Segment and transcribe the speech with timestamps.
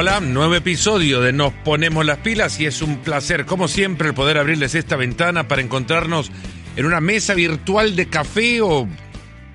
[0.00, 4.14] hola, nuevo episodio de Nos Ponemos las Pilas y es un placer, como siempre, el
[4.14, 6.30] poder abrirles esta ventana para encontrarnos
[6.76, 8.86] en una mesa virtual de café o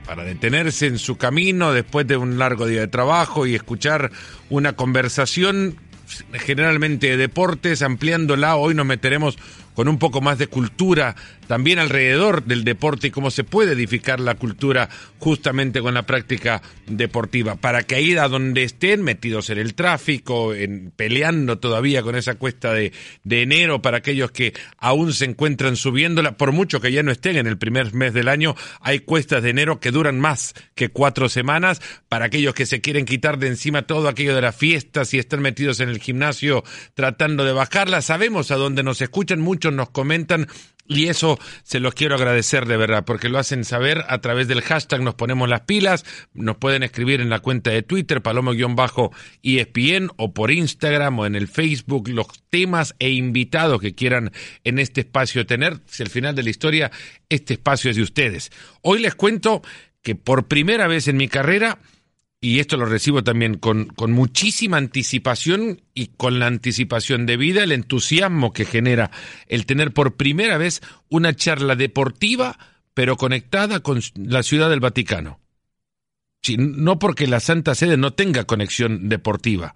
[0.06, 4.12] para detenerse en su camino después de un largo día de trabajo y escuchar
[4.50, 5.78] una conversación
[6.34, 8.58] generalmente de deportes, ampliándola.
[8.58, 9.38] Hoy nos meteremos
[9.74, 11.16] con un poco más de cultura
[11.48, 14.90] también alrededor del deporte y cómo se puede edificar la cultura
[15.20, 20.54] justamente con la práctica deportiva, para que ahí a donde estén metidos en el tráfico,
[20.54, 22.92] en, peleando todavía con esa cuesta de,
[23.24, 27.38] de enero para aquellos que aún se encuentran subiéndola, por mucho que ya no estén
[27.38, 31.30] en el primer mes del año, hay cuestas de enero que duran más que cuatro
[31.30, 35.20] semanas, para aquellos que se quieren quitar de encima todo aquello de las fiestas y
[35.20, 39.90] están metidos en el gimnasio tratando de bajarla, sabemos a dónde nos escuchan, muchos nos
[39.90, 40.48] comentan
[40.86, 44.62] y eso se los quiero agradecer de verdad, porque lo hacen saber a través del
[44.62, 46.04] hashtag Nos Ponemos las Pilas.
[46.34, 51.48] Nos pueden escribir en la cuenta de Twitter, palomo-espn, o por Instagram o en el
[51.48, 54.34] Facebook, los temas e invitados que quieran
[54.66, 55.80] en este espacio tener.
[55.86, 56.92] Si al final de la historia,
[57.30, 58.52] este espacio es de ustedes.
[58.82, 59.62] Hoy les cuento
[60.02, 61.80] que por primera vez en mi carrera
[62.44, 67.64] y esto lo recibo también con, con, muchísima anticipación y con la anticipación de vida,
[67.64, 69.12] el entusiasmo que genera
[69.48, 72.60] el tener por primera vez una charla deportiva,
[72.94, 75.40] pero conectada con la ciudad del Vaticano.
[76.58, 79.74] no porque la Santa Sede no tenga conexión deportiva,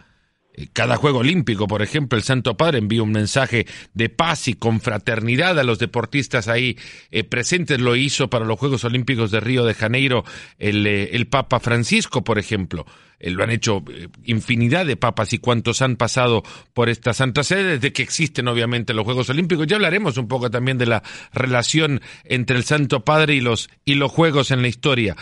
[0.74, 5.60] cada Juego Olímpico, por ejemplo, el Santo Padre envía un mensaje de paz y confraternidad
[5.60, 6.78] a los deportistas ahí
[7.12, 7.80] eh, presentes.
[7.80, 10.24] Lo hizo para los Juegos Olímpicos de Río de Janeiro
[10.58, 12.88] el, eh, Papa Francisco, por ejemplo.
[13.20, 13.84] Eh, lo han hecho
[14.26, 18.96] infinidad de papas y cuantos han pasado por esta Santa Sede desde que existen obviamente
[18.96, 19.68] los Juegos Olímpicos.
[19.68, 23.94] Ya hablaremos un poco también de la relación entre el Santo Padre y los, y
[23.94, 25.16] los Juegos en la historia.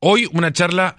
[0.00, 0.96] hoy una charla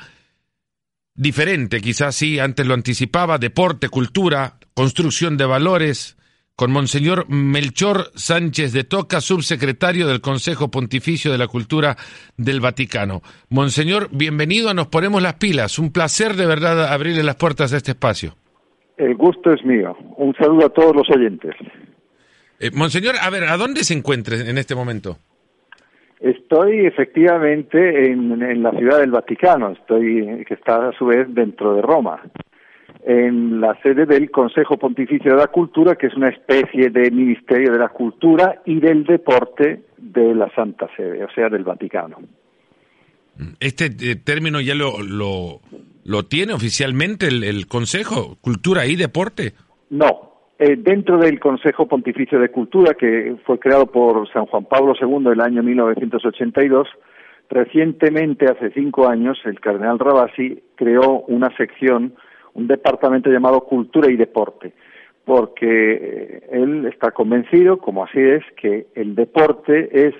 [1.17, 6.17] diferente, quizás sí, antes lo anticipaba, deporte, cultura, construcción de valores,
[6.55, 11.97] con Monseñor Melchor Sánchez de Toca, subsecretario del Consejo Pontificio de la Cultura
[12.35, 13.21] del Vaticano.
[13.49, 15.77] Monseñor, bienvenido a Nos Ponemos las Pilas.
[15.77, 18.33] Un placer de verdad abrirle las puertas a este espacio.
[18.97, 19.95] El gusto es mío.
[20.17, 21.53] Un saludo a todos los oyentes.
[22.59, 25.19] Eh, Monseñor, a ver, ¿a dónde se encuentra en este momento?
[26.19, 31.81] Estoy efectivamente en, la ciudad del Vaticano, estoy que está a su vez dentro de
[31.83, 32.21] Roma,
[33.03, 37.71] en la sede del Consejo Pontificio de la Cultura, que es una especie de Ministerio
[37.71, 42.17] de la Cultura y del Deporte de la Santa Sede, o sea, del Vaticano.
[43.59, 45.61] ¿Este eh, término ya lo, lo,
[46.03, 49.53] lo tiene oficialmente el, el Consejo, Cultura y Deporte?
[49.91, 50.26] No,
[50.59, 55.17] eh, dentro del Consejo Pontificio de Cultura, que fue creado por San Juan Pablo II
[55.17, 56.87] en el año 1982,
[57.47, 62.15] recientemente, hace cinco años, el cardenal Rabasi creó una sección,
[62.55, 64.73] un departamento llamado Cultura y Deporte,
[65.25, 70.15] porque eh, él está convencido, como así es, que el deporte es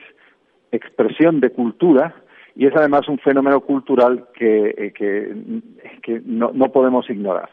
[0.71, 2.13] expresión de cultura
[2.55, 7.49] y es además un fenómeno cultural que, eh, que, no podemos ignorar.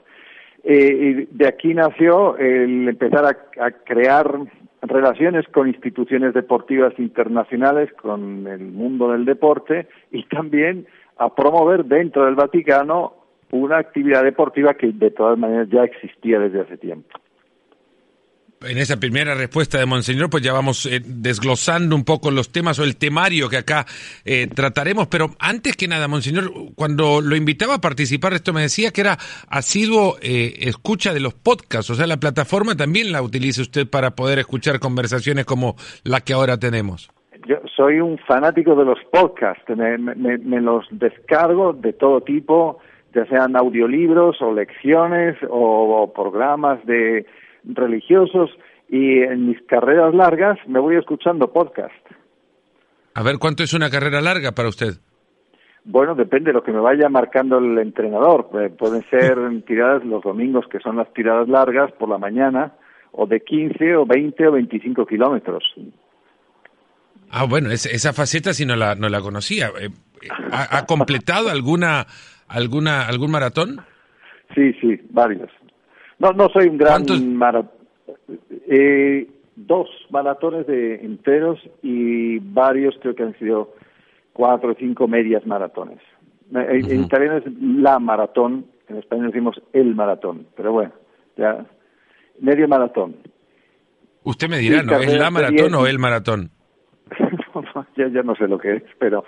[0.65, 4.31] Eh, de aquí nació el empezar a, crear
[4.81, 10.87] relaciones con instituciones deportivas internacionales, con el mundo del deporte y también
[11.19, 13.15] a promover dentro del Vaticano
[13.51, 17.19] una actividad deportiva que de todas maneras ya existía desde hace tiempo
[18.67, 22.79] en esa primera respuesta de Monseñor, pues ya vamos eh, desglosando un poco los temas
[22.79, 23.85] o el temario que acá
[24.25, 25.07] eh, trataremos.
[25.09, 29.19] Pero antes que nada, Monseñor, cuando lo invitaba a participar, esto me decía que era
[29.49, 34.11] asiduo eh, escucha de los podcasts, o sea, la plataforma también la utiliza usted para
[34.13, 37.11] poder escuchar conversaciones como la que ahora tenemos.
[37.47, 42.79] Yo soy un fanático de los podcasts, me, me los descargo de todo tipo,
[43.15, 47.27] ya sean audiolibros o lecciones o programas de
[47.65, 48.51] religiosos
[48.89, 51.95] y en mis carreras largas me voy escuchando podcast.
[53.15, 54.95] A ver, ¿cuánto es una carrera larga para usted?
[55.85, 58.49] Bueno, depende de lo que me vaya marcando el entrenador.
[58.61, 59.37] Eh, pueden ser
[59.67, 62.73] tiradas los domingos, que son las tiradas largas por la mañana,
[63.13, 65.63] o de 15 o 20 o 25 kilómetros.
[67.31, 69.69] Ah, bueno, esa faceta sí no la, no la conocía.
[69.81, 69.91] Eh,
[70.51, 72.07] ¿Ha, ¿Ha, completado alguna,
[72.49, 73.81] alguna, algún maratón?
[74.55, 75.51] Sí, sí, varios.
[76.19, 77.05] No, no soy un gran
[77.37, 77.71] maratón.
[78.69, 79.27] Eh,
[79.57, 83.75] dos maratones de enteros y varios creo que han sido
[84.33, 85.99] cuatro o cinco medias maratones.
[86.55, 90.93] Eh, en, italiano es la maratón, en español decimos el maratón, pero bueno,
[91.37, 91.65] ya
[92.41, 93.17] medio maratón.
[94.25, 94.99] Usted me dirá, ¿no?
[94.99, 96.51] ¿Es la maratón o el maratón?
[97.97, 99.25] ya, ya no sé lo que es, pero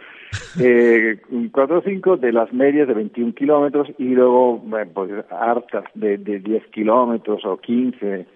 [0.60, 1.18] eh,
[1.52, 6.18] cuatro o cinco de las medias de 21 kilómetros y luego eh, pues, hartas de,
[6.18, 8.26] de 10 kilómetros o 15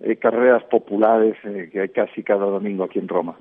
[0.00, 3.36] eh, carreras populares eh, que hay casi cada domingo aquí en Roma.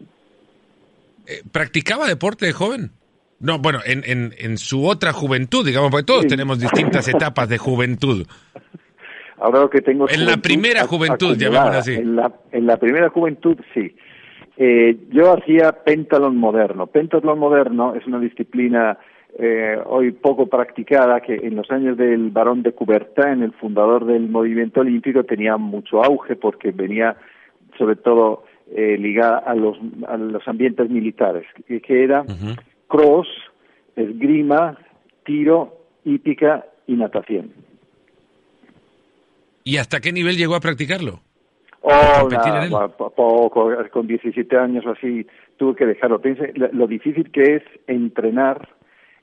[1.52, 2.92] ¿Practicaba deporte de joven?
[3.40, 7.58] No, bueno, en, en, en su otra juventud, digamos, porque todos tenemos distintas etapas de
[7.58, 8.26] juventud.
[9.40, 11.94] Ahora lo que tengo En la primera juventud, llamémoslo así.
[11.94, 13.96] En la, en la primera juventud, sí.
[14.58, 16.88] Eh, yo hacía pentalón moderno.
[16.88, 18.98] Pentalón moderno es una disciplina
[19.38, 24.28] eh, hoy poco practicada que en los años del barón de Coubertin, el fundador del
[24.30, 27.16] movimiento olímpico, tenía mucho auge porque venía
[27.78, 28.46] sobre todo
[28.76, 29.78] eh, ligada a los,
[30.08, 32.26] a los ambientes militares, que, que era
[32.88, 33.28] cross,
[33.96, 34.76] esgrima,
[35.24, 37.52] tiro, hípica y natación.
[39.64, 41.20] ¿Y hasta qué nivel llegó a practicarlo?
[41.90, 45.26] Oh, nada, poco, con 17 años o así
[45.56, 46.20] tuve que dejarlo.
[46.20, 48.68] Piense lo difícil que es entrenar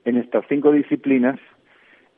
[0.07, 1.39] en estas cinco disciplinas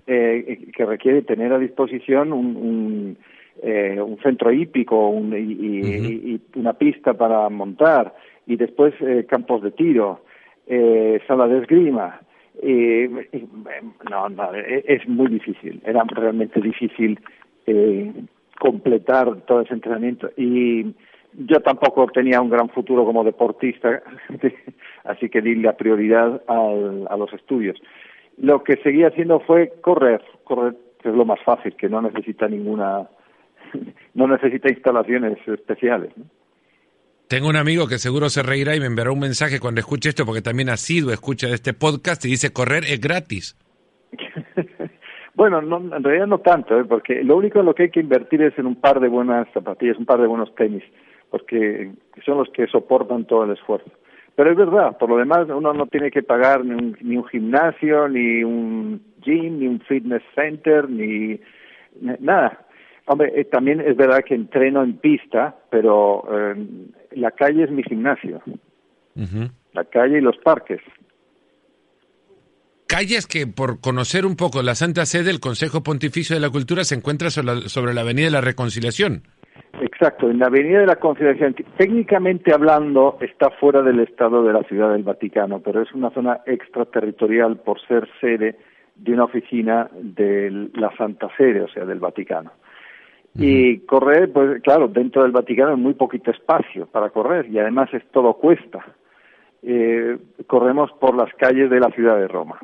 [0.06, 3.19] eh, que requiere tener a disposición un, un,
[3.60, 8.14] eh, un centro hípico un, y, y, y, una pista para montar
[8.46, 10.20] y después eh, campos de tiro,
[10.69, 12.20] eh, sala de esgrima.
[12.62, 13.28] Eh,
[14.08, 17.19] no, no, es muy difícil, era realmente difícil
[17.66, 18.12] eh,
[18.58, 20.30] completar todo ese entrenamiento.
[20.36, 20.94] Y
[21.32, 24.02] yo tampoco tenía un gran futuro como deportista,
[25.04, 27.76] así que di la prioridad al, a los estudios.
[28.38, 32.48] Lo que seguí haciendo fue correr, correr, que es lo más fácil, que no necesita
[32.48, 33.08] ninguna,
[34.14, 36.12] no necesita instalaciones especiales.
[37.28, 40.24] Tengo un amigo que seguro se reirá y me enviará un mensaje cuando escuche esto,
[40.24, 43.56] porque también ha sido escucha de este podcast y dice correr es gratis.
[45.36, 46.84] Bueno, no, en realidad no tanto, ¿eh?
[46.84, 49.46] porque lo único en lo que hay que invertir es en un par de buenas
[49.52, 50.82] zapatillas, un par de buenos tenis,
[51.30, 51.92] porque
[52.24, 53.90] son los que soportan todo el esfuerzo.
[54.34, 57.26] Pero es verdad, por lo demás uno no tiene que pagar ni un, ni un
[57.26, 61.38] gimnasio, ni un gym, ni un fitness center, ni,
[62.20, 62.64] nada.
[63.04, 66.66] Hombre, eh, también es verdad que entreno en pista, pero eh,
[67.12, 68.40] la calle es mi gimnasio.
[69.74, 70.80] La calle y los parques
[72.86, 76.84] calles que, por conocer un poco la Santa Sede, el Consejo Pontificio de la Cultura
[76.84, 79.22] se encuentra sobre la, Avenida de la Reconciliación.
[79.80, 81.54] Exacto, en la Avenida de la Reconciliación.
[81.76, 86.40] Técnicamente hablando, está fuera del Estado de la Ciudad del Vaticano, pero es una zona
[86.46, 88.56] extraterritorial por ser sede
[88.94, 92.52] de una oficina de la Santa Sede, o sea, del Vaticano.
[93.38, 97.92] Y correr, pues claro, dentro del Vaticano hay muy poquito espacio para correr y además
[97.92, 98.82] es todo cuesta
[99.62, 100.16] eh,
[100.46, 102.58] corremos por las calles de la ciudad de Roma.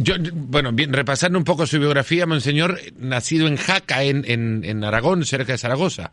[0.00, 4.24] Yo, bueno, bien, repasando un poco su biografía, Monseñor, nacido en Jaca, en,
[4.64, 6.12] en, Aragón, cerca de Zaragoza.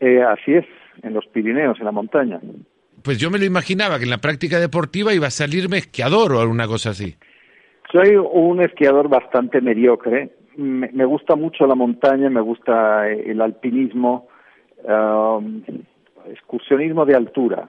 [0.00, 0.66] Eh, así es,
[1.02, 2.40] en los Pirineos, en la montaña.
[3.02, 6.40] Pues yo me lo imaginaba que en la práctica deportiva iba a salirme esquiador o
[6.40, 7.16] alguna cosa así.
[7.90, 10.30] Soy un esquiador bastante mediocre.
[10.56, 14.28] Me, me gusta mucho la montaña, me gusta el alpinismo.
[14.84, 15.62] Um,
[16.30, 17.68] excursionismo de altura.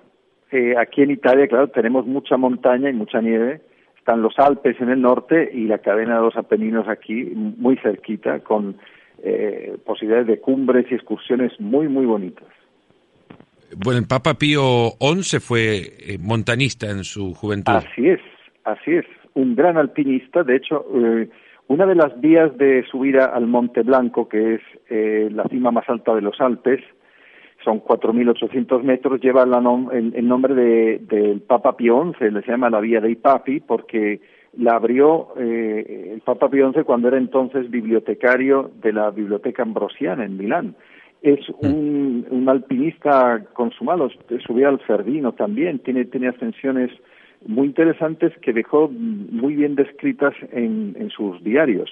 [0.51, 3.61] Eh, aquí en Italia, claro, tenemos mucha montaña y mucha nieve.
[3.97, 8.39] Están los Alpes en el norte y la cadena de los Apeninos aquí, muy cerquita,
[8.39, 8.77] con
[9.23, 12.47] eh, posibilidades de cumbres y excursiones muy, muy bonitas.
[13.77, 17.73] Bueno, el Papa Pío XI fue eh, montanista en su juventud.
[17.73, 18.19] Así es,
[18.63, 19.05] así es.
[19.35, 20.43] Un gran alpinista.
[20.43, 21.29] De hecho, eh,
[21.67, 25.87] una de las vías de subida al Monte Blanco, que es eh, la cima más
[25.87, 26.81] alta de los Alpes,
[27.63, 32.79] son 4.800 metros, lleva el, nombre del de, Papa Pío XI, le se llama la
[32.79, 34.21] Vía dei Papi, porque
[34.57, 40.25] la abrió eh, el Papa Pío XI cuando era entonces bibliotecario de la Biblioteca Ambrosiana
[40.25, 40.75] en Milán.
[41.21, 41.65] Es mm.
[41.67, 44.09] un, un alpinista consumado,
[44.45, 46.91] subía al Ferdino también, tiene, tiene ascensiones
[47.45, 51.89] muy interesantes que dejó muy bien descritas en, en sus diarios.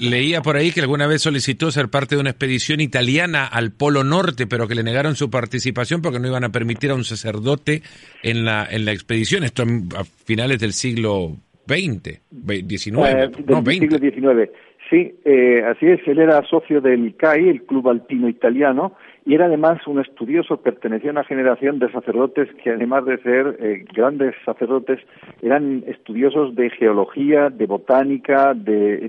[0.00, 4.04] Leía por ahí que alguna vez solicitó ser parte de una expedición italiana al Polo
[4.04, 7.82] Norte, pero que le negaron su participación porque no iban a permitir a un sacerdote
[8.22, 9.42] en la, en la expedición.
[9.42, 12.20] Esto a finales del siglo XX,
[12.68, 14.50] XIX, eh, no, siglo XIX.
[14.90, 16.00] Sí, eh, así es.
[16.06, 18.96] Él era socio del CAI, el Club Alpino Italiano,
[19.30, 23.58] y era además un estudioso, pertenecía a una generación de sacerdotes que además de ser
[23.60, 24.98] eh, grandes sacerdotes,
[25.40, 29.08] eran estudiosos de geología, de botánica, de,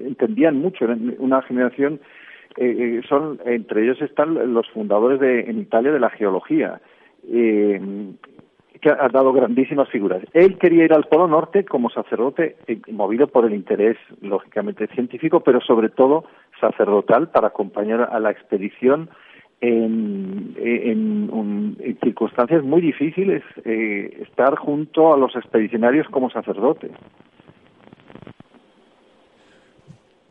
[0.00, 2.00] entendían mucho, eran una generación,
[2.56, 6.80] eh, eh, son, entre ellos están los fundadores de, en Italia de la geología.
[7.30, 7.80] Eh,
[8.84, 10.22] que ha dado grandísimas figuras.
[10.34, 15.40] Él quería ir al Polo Norte como sacerdote, eh, movido por el interés, lógicamente, científico,
[15.40, 16.26] pero sobre todo
[16.60, 19.08] sacerdotal, para acompañar a la expedición
[19.68, 26.90] en, en, circunstancias muy difíciles eh, estar junto a los expedicionarios como sacerdotes.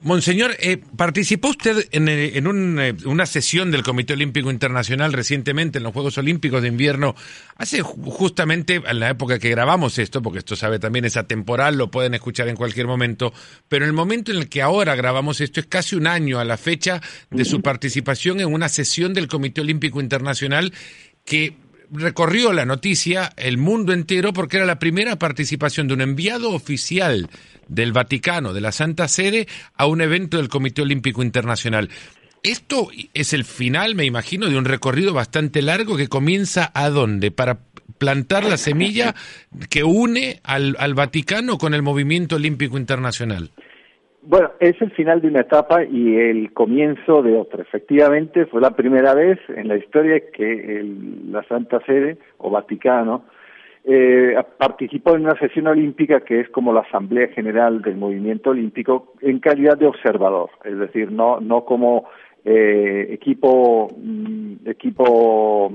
[0.04, 5.84] Monseñor, eh, ¿participó usted en, eh, eh, una sesión del Comité Olímpico Internacional recientemente en
[5.86, 7.16] los Juegos Olímpicos de Invierno?
[7.56, 11.90] Hace justamente en la época que grabamos esto, porque esto sabe también es atemporal, lo
[11.90, 13.34] pueden escuchar en cualquier momento,
[13.70, 16.58] pero el momento en el que ahora grabamos esto es casi un año a la
[16.58, 20.74] fecha de su participación en una sesión del Comité Olímpico Internacional
[21.24, 21.56] que
[21.92, 27.30] recorrió la noticia el mundo entero porque era la primera participación de un enviado oficial
[27.68, 31.90] del Vaticano, de la Santa Sede, a un evento del Comité Olímpico Internacional.
[32.44, 37.32] Esto es el final, me imagino, de un recorrido bastante largo que comienza a dónde?
[37.32, 37.60] Para
[37.98, 39.16] plantar la semilla
[39.70, 43.52] que une al, al Vaticano con el movimiento olímpico internacional.
[44.26, 47.62] Bueno, es el final de una etapa y el comienzo de otra.
[47.62, 50.86] Efectivamente, fue la primera vez en la historia que
[51.30, 53.26] la Santa Sede o Vaticano
[53.86, 59.14] eh, participó en una sesión olímpica que es como la Asamblea General del Movimiento Olímpico
[59.22, 62.06] en calidad de observador, es decir, no, no como
[62.46, 65.72] eh, equipo, mm, equipo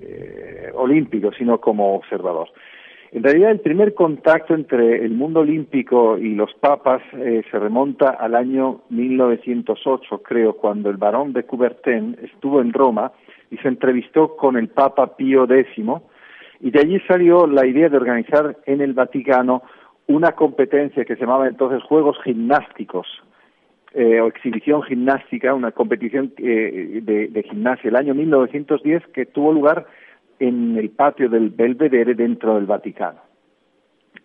[0.00, 2.48] eh, olímpico, sino como observador.
[3.12, 8.10] En realidad, el primer contacto entre el mundo olímpico y los papas eh, se remonta
[8.10, 13.12] al año 1908, creo, cuando el barón de Coubertin estuvo en Roma
[13.50, 15.84] y se entrevistó con el Papa Pío X
[16.62, 19.62] y de allí salió la idea de organizar en el Vaticano
[20.06, 23.06] una competencia que se llamaba entonces Juegos Gimnásticos
[23.94, 29.52] eh, o Exhibición Gimnástica, una competición eh, de, de, gimnasia el año 1910 que tuvo
[29.52, 29.86] lugar
[30.38, 33.20] en el patio del Belvedere dentro del Vaticano.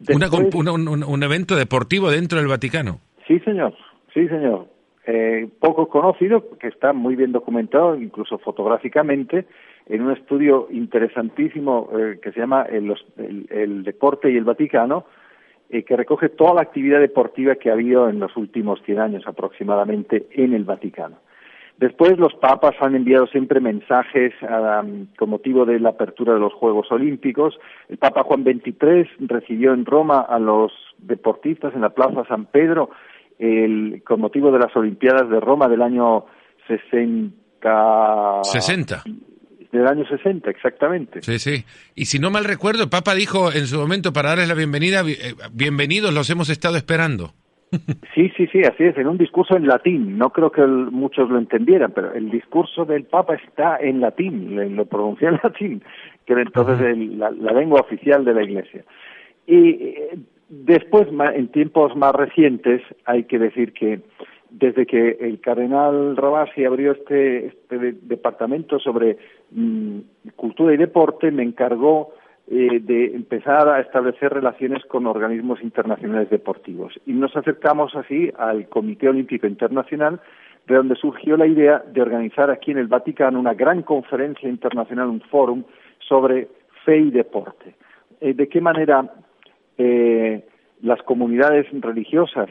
[0.07, 2.99] un, evento deportivo dentro del Vaticano.
[3.27, 3.73] Sí, señor,
[4.13, 4.67] sí, señor.
[5.05, 9.47] Eh, poco conocido, que está muy bien documentado, incluso fotográficamente,
[9.89, 15.05] en un estudio interesantísimo eh, que se llama el, deporte y el Vaticano,
[15.69, 19.23] eh, que recoge toda la actividad deportiva que ha habido en los últimos 100 años
[19.25, 21.17] aproximadamente en el Vaticano.
[21.77, 24.33] Después los papas han enviado siempre mensajes
[25.15, 27.59] con motivo de la apertura de los Juegos Olímpicos.
[27.87, 32.89] El Papa Juan XXIII recibió en Roma a los deportistas en la Plaza San Pedro
[33.37, 36.25] el, con motivo de las Olimpiadas de Roma del año
[36.65, 38.41] 60.
[38.41, 39.03] 60
[39.71, 41.21] del año 60, exactamente.
[41.21, 41.65] Sí, sí.
[41.95, 45.01] Y si no mal recuerdo, el Papa dijo en su momento para darles la bienvenida,
[45.01, 47.33] eh, bienvenidos, los hemos estado esperando.
[48.15, 50.17] Sí, sí, sí, así es, en un discurso en latín.
[50.17, 54.85] No creo que muchos lo entendieran, pero el discurso del Papa está en latín, lo
[54.85, 55.83] pronunció en latín,
[56.25, 58.83] que era entonces la, lengua oficial de la Iglesia.
[59.45, 60.17] Y eh,
[60.49, 64.01] después, en tiempos más recientes, hay que decir que
[64.49, 69.17] desde que el cardenal Rabasi abrió este, este departamento sobre
[70.35, 72.13] cultura y deporte, me encargó
[72.49, 76.93] eh, de empezar a establecer relaciones con organismos internacionales deportivos.
[77.05, 80.21] Y nos acercamos así al Comité Olímpico Internacional,
[80.65, 85.07] de donde surgió la idea de organizar aquí en el Vaticano una gran conferencia internacional,
[85.07, 85.63] un fórum
[85.99, 86.47] sobre
[86.85, 87.75] fe y deporte.
[88.21, 89.11] Eh, ¿De qué manera
[89.77, 90.45] eh,
[90.81, 92.49] las comunidades religiosas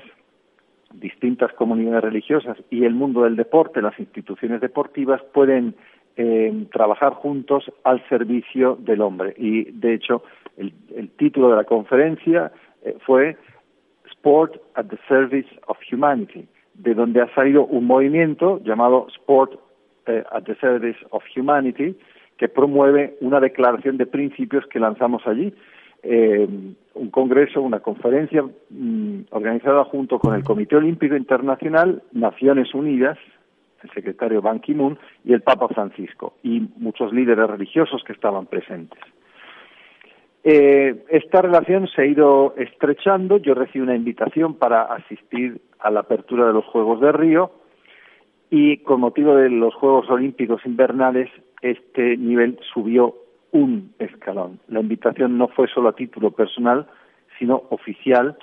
[0.93, 5.75] distintas comunidades religiosas y el mundo del deporte, las instituciones deportivas, pueden
[6.17, 9.35] eh, trabajar juntos al servicio del hombre.
[9.37, 10.23] Y, de hecho,
[10.57, 10.73] el,
[11.17, 13.37] título de la conferencia eh, fue
[14.11, 19.59] Sport at the Service of Humanity, de donde ha salido un movimiento llamado Sport
[20.07, 21.97] eh, at the Service of Humanity,
[22.37, 25.55] que promueve una declaración de principios que lanzamos allí
[26.03, 26.49] eh,
[26.95, 33.19] un congreso, una conferencia mm, organizada junto con el Comité Olímpico Internacional, Naciones Unidas,
[33.87, 39.01] el secretario Ban Ki-moon y el Papa Francisco, y muchos líderes religiosos que estaban presentes.
[40.49, 43.39] Eh, esta relación se ha ido estrechando.
[43.39, 47.51] Yo recibí una invitación para asistir a la apertura de los Juegos de Río
[48.49, 51.29] y con motivo de los Juegos Olímpicos Invernales
[51.63, 53.17] este nivel subió
[53.51, 54.61] un escalón.
[54.69, 56.87] La invitación no fue solo a título personal,
[57.39, 58.37] sino oficial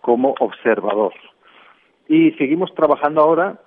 [0.00, 1.12] como observador.
[2.08, 3.60] Y seguimos trabajando ahora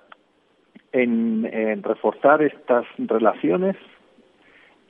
[0.92, 3.76] en, reforzar estas relaciones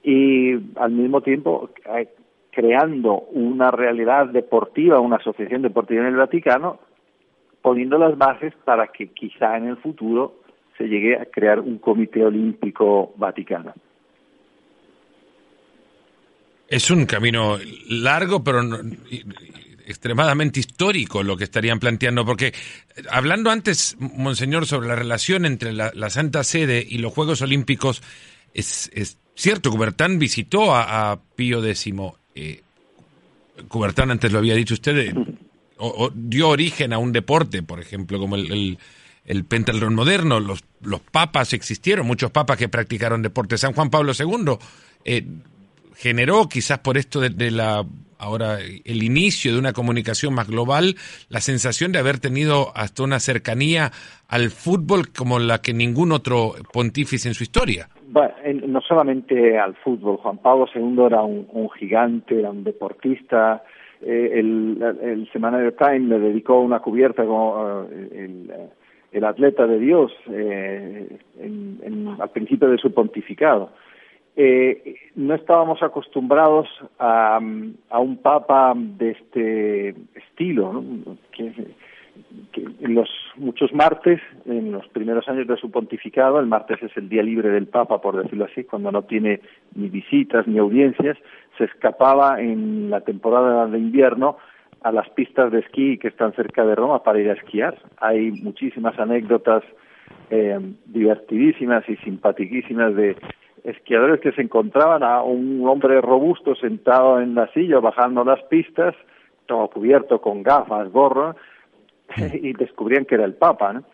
[0.03, 2.09] y al mismo tiempo eh,
[2.51, 6.79] creando una realidad deportiva, una asociación deportiva en el Vaticano,
[7.63, 10.35] poniendo las bases para que quizá en el futuro
[10.77, 13.73] se llegue a crear un comité olímpico vaticano.
[16.69, 17.57] Es un camino
[17.89, 18.61] largo, pero
[19.87, 22.55] extremadamente histórico lo que estarían planteando, porque
[23.11, 28.03] hablando antes, Monseñor, sobre la relación entre la, Santa Sede y los Juegos Olímpicos,
[28.53, 28.91] es,
[29.35, 31.93] cierto, Cubertán visitó a, Pío X.
[32.35, 32.63] Eh,
[33.69, 35.15] Cubertán, antes lo había dicho usted,
[35.77, 38.79] o, dio origen a un deporte, por ejemplo, como el,
[39.25, 40.41] el, el moderno.
[40.41, 43.59] Los, los papas existieron, muchos papas que practicaron deporte.
[43.59, 44.57] San Juan Pablo II
[45.05, 45.27] eh,
[45.97, 47.85] generó, quizás por esto de, la
[48.25, 50.95] ahora el inicio de una comunicación más global,
[51.29, 53.91] la sensación de haber tenido hasta una cercanía
[54.29, 57.89] al fútbol como la que ningún otro pontífice en su historia.
[58.67, 63.63] No solamente al fútbol, Juan Pablo II era un, gigante, era un deportista,
[64.01, 68.29] eh, el, el semanario Time le dedicó una cubierta como eh,
[69.13, 71.19] el, atleta de Dios eh,
[72.21, 73.71] al principio de su pontificado
[74.37, 77.39] eh, no estábamos acostumbrados a,
[77.91, 80.83] a, un papa de este estilo,
[81.33, 81.53] que,
[82.81, 87.09] en los muchos martes, en los primeros años de su pontificado, el martes es el
[87.09, 89.41] día libre del papa, por decirlo así, cuando no tiene
[89.75, 91.17] ni visitas ni audiencias,
[91.59, 94.37] se escapaba en la temporada de invierno
[94.83, 97.77] a las pistas de esquí que están cerca de Roma para ir a esquiar.
[97.99, 99.65] Hay muchísimas anécdotas
[100.31, 103.17] eh, divertidísimas y simpaticísimas de
[103.65, 108.95] esquiadores que se encontraban a un hombre robusto sentado en la silla bajando las pistas,
[109.47, 111.35] todo cubierto con gafas, gorro,
[112.35, 113.73] y descubrían que era el Papa.
[113.73, 113.85] ¿no?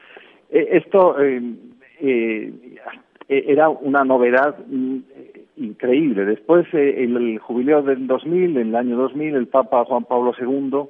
[0.51, 1.41] Eh, esto eh,
[2.01, 2.53] eh,
[3.29, 4.99] era una novedad mm,
[5.59, 6.25] increíble.
[6.25, 10.89] Después, en el jubileo del 2000, en el año 2000, el Papa Juan Pablo II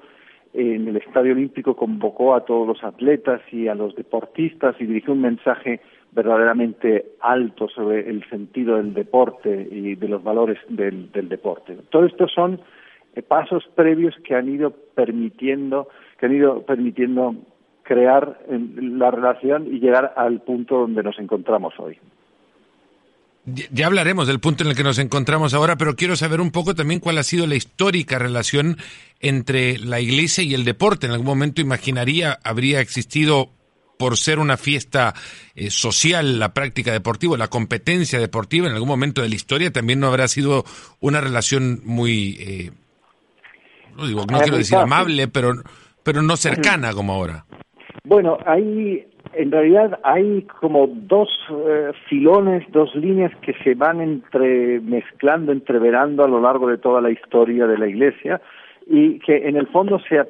[0.53, 5.13] en el Estadio Olímpico convocó a todos los atletas y a los deportistas y dirigió
[5.13, 5.81] un mensaje
[6.13, 11.77] verdaderamente alto sobre el sentido del deporte y de los valores del, deporte.
[11.91, 12.61] Todo esto son
[13.15, 15.89] eh, pasos previos que han ido permitiendo,
[16.19, 17.35] que han ido permitiendo
[17.83, 21.99] crear la relación y llegar al punto donde nos encontramos hoy.
[23.73, 26.75] Ya hablaremos del punto en el que nos encontramos ahora, pero quiero saber un poco
[26.75, 28.77] también cuál ha sido la histórica relación
[29.19, 31.07] entre la iglesia y el deporte.
[31.07, 33.51] En algún momento imaginaría habría existido
[34.01, 35.13] por ser una fiesta
[35.55, 40.01] eh, social, la práctica deportiva, la competencia deportiva, en algún momento de la historia también
[40.01, 40.65] no habrá sido
[41.01, 42.71] una relación muy, eh,
[43.95, 45.53] no, digo, no quiero decir amable, pero,
[46.03, 47.45] pero no cercana como ahora.
[48.05, 55.53] Bueno, hay, en realidad hay como dos eh, filones, dos líneas que se van entremezclando,
[55.53, 58.41] entreverando a lo largo de toda la historia de la Iglesia
[58.93, 60.21] y que en el fondo se,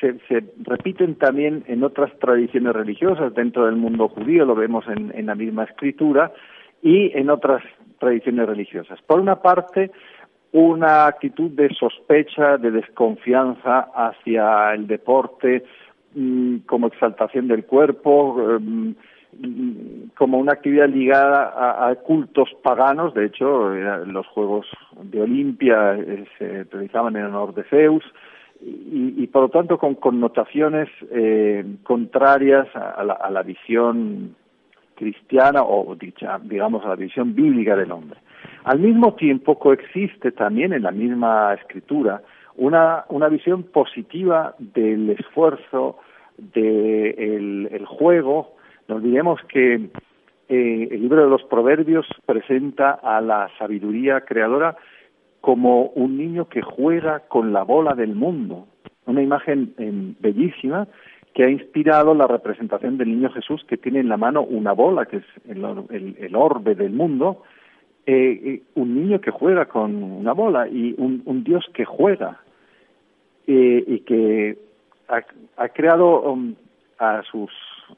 [0.00, 5.26] se, repiten también en otras tradiciones religiosas dentro del mundo judío, lo vemos en, en
[5.26, 6.32] la misma escritura,
[6.80, 7.64] y en otras
[7.98, 9.00] tradiciones religiosas.
[9.02, 9.90] Por una parte,
[10.52, 15.64] una actitud de sospecha, de desconfianza hacia el deporte
[16.14, 18.92] mm, como exaltación del cuerpo, mm,
[20.16, 24.66] como una actividad ligada a, cultos paganos, de hecho los Juegos
[25.02, 28.04] de Olimpia eh, se realizaban en honor de Zeus
[28.60, 34.34] y, por lo tanto con connotaciones eh, contrarias a la, a la, visión
[34.94, 38.18] cristiana o dicha, digamos a la visión bíblica del hombre.
[38.64, 42.22] Al mismo tiempo coexiste también en la misma escritura
[42.56, 45.98] una, una visión positiva del esfuerzo,
[46.38, 48.54] del el juego,
[48.88, 49.74] no olvidemos que
[50.48, 54.76] eh, el libro de los Proverbios presenta a la sabiduría creadora
[55.40, 58.66] como un niño que juega con la bola del mundo,
[59.06, 60.88] una imagen em, bellísima
[61.34, 65.06] que ha inspirado la representación del niño Jesús que tiene en la mano una bola,
[65.06, 67.42] que es el, orbe del mundo,
[68.06, 72.40] eh, eh, un niño que juega con una bola y un, Dios que juega
[73.46, 74.56] y que
[75.08, 76.54] ha, creado um,
[76.98, 77.50] a sus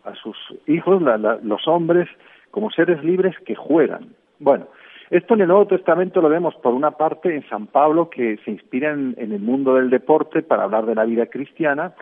[0.04, 1.02] a sus hijos,
[1.42, 2.08] los hombres,
[2.50, 4.14] como seres libres que juegan.
[4.38, 4.66] Bueno,
[5.10, 8.50] esto en el Nuevo Testamento lo vemos por una parte en San Pablo, que se
[8.50, 11.92] inspira en, el mundo del deporte para hablar de la vida cristiana,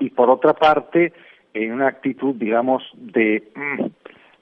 [0.00, 1.12] y por otra parte
[1.54, 3.48] en una actitud, digamos, de,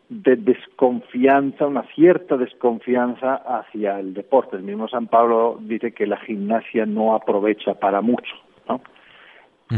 [0.08, 4.56] de desconfianza, una cierta desconfianza hacia el deporte.
[4.56, 8.34] El mismo San Pablo dice que la gimnasia no aprovecha para mucho,
[8.68, 8.80] ¿no?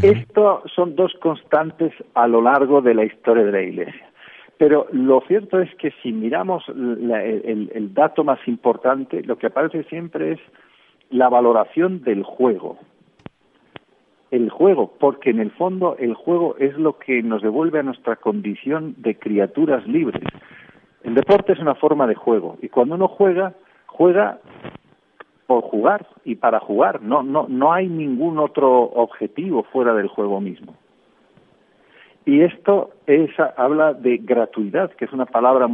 [0.03, 4.09] Esto son dos constantes a lo largo de la historia de la Iglesia.
[4.59, 10.33] Pero lo cierto es que si miramos el, dato más importante, lo que aparece siempre
[10.33, 10.41] es
[11.11, 12.77] la valoración del juego.
[14.31, 18.17] El juego, porque en el fondo el juego es lo que nos devuelve a nuestra
[18.17, 20.25] condición de criaturas libres.
[21.05, 23.55] El deporte es una forma de juego y cuando uno juega,
[23.87, 24.41] juega
[25.49, 27.01] por jugar y para jugar.
[27.01, 30.77] No, no, no hay ningún otro objetivo fuera del juego mismo.
[32.27, 35.67] Y esto es, habla de gratuidad, que es una palabra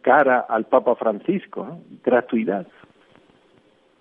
[0.00, 2.66] cara al Papa Francisco, gratuidad.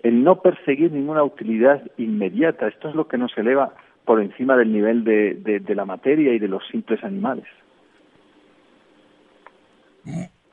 [0.02, 3.74] El no perseguir ninguna utilidad inmediata, esto es lo que nos eleva
[4.06, 7.46] por encima del nivel de, de, la materia y de los simples animales.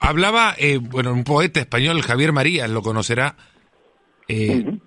[0.01, 3.37] Hablaba, eh, bueno, un poeta español, Javier María, lo conocerá,
[4.29, 4.79] eh,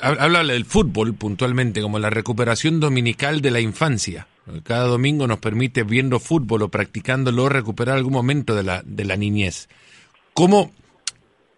[0.00, 4.28] habla del fútbol puntualmente como la recuperación dominical de la infancia.
[4.62, 9.16] Cada domingo nos permite, viendo fútbol o practicándolo, recuperar algún momento de la, de la
[9.16, 9.68] niñez.
[10.34, 10.70] ¿Cómo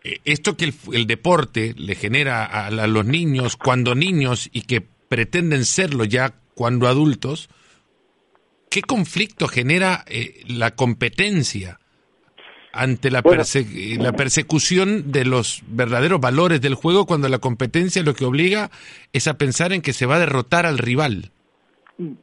[0.02, 5.64] eh, esto que el, deporte le genera a, los niños cuando niños y que pretenden
[5.64, 7.48] serlo ya cuando adultos,
[8.70, 11.78] ¿qué conflicto genera eh, la competencia
[12.72, 13.22] ante la,
[13.98, 18.70] la persecución de los verdaderos valores del juego cuando la competencia lo que obliga
[19.12, 21.30] es a pensar en que se va a derrotar al rival?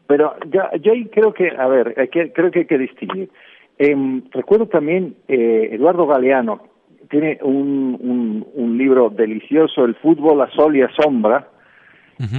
[0.07, 3.29] Pero ya, yo creo que, a ver, creo que hay que distinguir.
[3.77, 6.61] Em, recuerdo también eh, Eduardo Galeano,
[7.09, 11.49] tiene un, un, libro delicioso, El fútbol a sol y a sombra,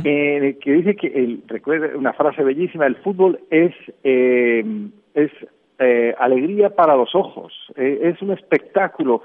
[0.05, 4.64] eh, que dice que, el, recuerda una frase bellísima, el fútbol es, eh,
[5.14, 5.31] es
[5.79, 9.23] eh, alegría para los ojos, eh, es un espectáculo.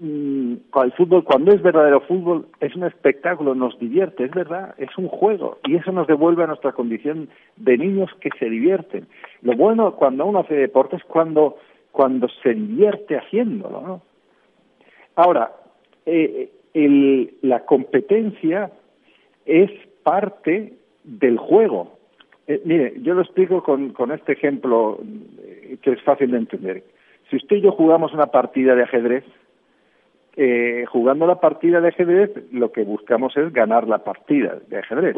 [0.00, 4.90] Mm, el fútbol, cuando es verdadero fútbol, es un espectáculo, nos divierte, es verdad, es
[4.98, 9.06] un juego y eso nos devuelve a nuestra condición de niños que se divierten.
[9.42, 11.58] Lo bueno cuando uno hace deporte es cuando,
[11.92, 14.02] cuando se divierte haciéndolo, ¿no?
[15.14, 15.52] Ahora,
[16.06, 18.72] eh, el, la competencia
[19.46, 19.70] es
[20.02, 21.98] parte del juego.
[22.46, 25.00] Eh, mire, yo lo explico con, con este ejemplo
[25.42, 26.84] eh, que es fácil de entender.
[27.30, 29.24] Si usted y yo jugamos una partida de ajedrez,
[30.36, 35.16] eh, jugando la partida de ajedrez, lo que buscamos es ganar la partida de ajedrez.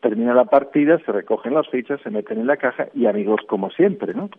[0.00, 3.70] Termina la partida, se recogen las fichas, se meten en la caja y amigos como
[3.70, 4.30] siempre, ¿no?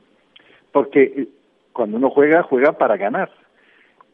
[0.71, 1.27] Porque
[1.73, 3.29] cuando uno juega, juega para ganar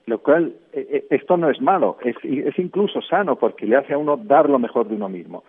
[0.08, 3.93] lo cual eh, eh, esto no es malo, es, es incluso sano porque le hace
[3.93, 5.43] a uno dar lo mejor de uno mismo.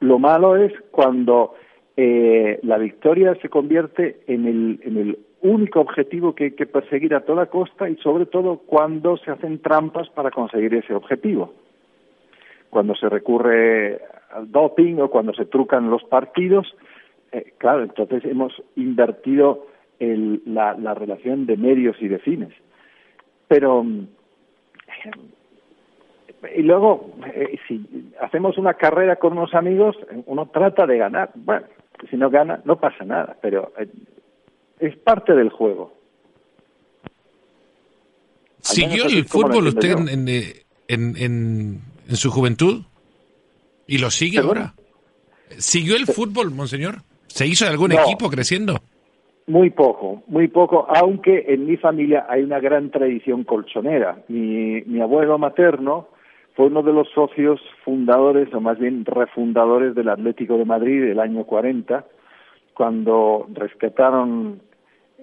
[0.00, 1.54] Lo malo es cuando
[2.00, 7.12] eh, la victoria se convierte en el, en el único objetivo que hay que perseguir
[7.12, 11.54] a toda costa y sobre todo cuando se hacen trampas para conseguir ese objetivo.
[12.70, 16.72] Cuando se recurre al doping o cuando se trucan los partidos,
[17.58, 19.66] claro, entonces hemos invertido
[19.98, 22.52] el, la, la relación de medios y de fines.
[23.48, 23.84] Pero,
[26.54, 31.30] y luego, eh, si hacemos una carrera con unos amigos, uno trata de ganar.
[31.34, 31.66] Bueno,
[32.10, 33.88] si no gana, no pasa nada, pero eh,
[34.80, 35.92] es parte del juego.
[38.60, 40.28] ¿Siguió el fútbol usted en,
[40.88, 42.82] en, en, su juventud?
[43.86, 44.74] ¿Y lo sigue ahora?
[45.56, 47.02] ¿Siguió el fútbol, monseñor?
[47.28, 48.76] ¿Se hizo de algún equipo creciendo?
[49.46, 54.22] Muy poco, muy poco, aunque en mi familia hay una gran tradición colchonera.
[54.28, 56.08] Mi, mi abuelo materno
[56.58, 61.20] fue uno de los socios fundadores, o más bien refundadores del Atlético de Madrid del
[61.20, 62.04] año 40,
[62.74, 64.60] cuando rescataron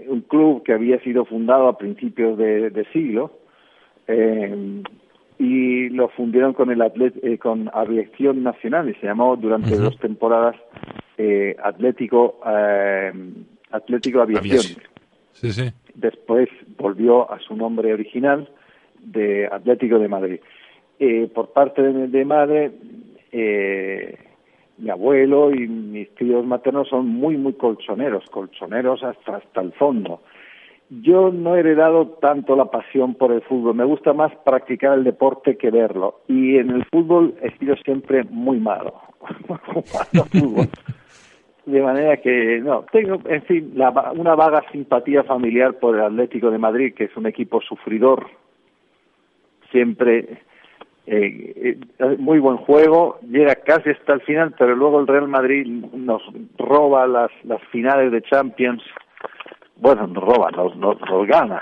[0.07, 3.33] un club que había sido fundado a principios de, siglo
[4.07, 4.81] eh,
[5.37, 10.55] y lo fundieron con el eh, con Aviación Nacional y se llamó durante dos temporadas
[11.17, 13.11] eh, Atlético eh,
[13.71, 14.81] Atlético Aviación.
[15.33, 15.69] Sí, sí.
[15.95, 18.47] Después volvió a su nombre original
[19.01, 20.39] de Atlético de Madrid.
[20.99, 22.71] Eh, por parte de, madre,
[23.31, 24.17] eh,
[24.77, 30.21] mi abuelo y mis tíos maternos son muy, muy colchoneros, colchoneros hasta, hasta el fondo.
[30.89, 35.03] Yo no he heredado tanto la pasión por el fútbol, me gusta más practicar el
[35.03, 36.21] deporte que verlo.
[36.27, 38.93] Y en el fútbol he sido siempre muy malo,
[40.31, 40.67] fútbol.
[41.65, 46.59] De manera que, no, tengo, en fin, una vaga simpatía familiar por el Atlético de
[46.59, 48.27] Madrid, que es un equipo sufridor,
[49.71, 50.43] siempre
[51.07, 55.67] eh, eh, muy buen juego, llega casi hasta el final, pero luego el Real Madrid
[55.67, 56.21] nos
[56.57, 58.81] roba las, las finales de Champions.
[59.77, 61.61] Bueno, nos roba, nos, nos, nos gana.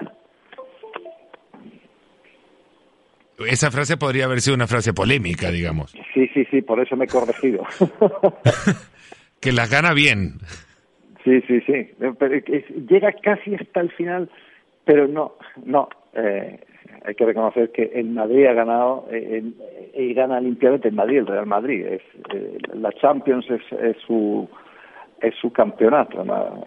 [3.49, 5.91] Esa frase podría haber sido una frase polémica, digamos.
[6.13, 7.65] Sí, sí, sí, por eso me he corregido.
[9.41, 10.39] que las gana bien.
[11.23, 11.89] Sí, sí, sí.
[12.89, 14.29] llega casi hasta el final,
[14.85, 15.89] pero no, no.
[16.13, 16.59] Eh,
[17.05, 19.43] hay que reconocer que el Madrid ha ganado eh,
[19.93, 21.85] y gana limpiamente el Madrid, el Real Madrid.
[21.85, 22.01] Es,
[22.33, 24.47] eh, la Champions es, su
[25.21, 26.65] es su campeonato, nada,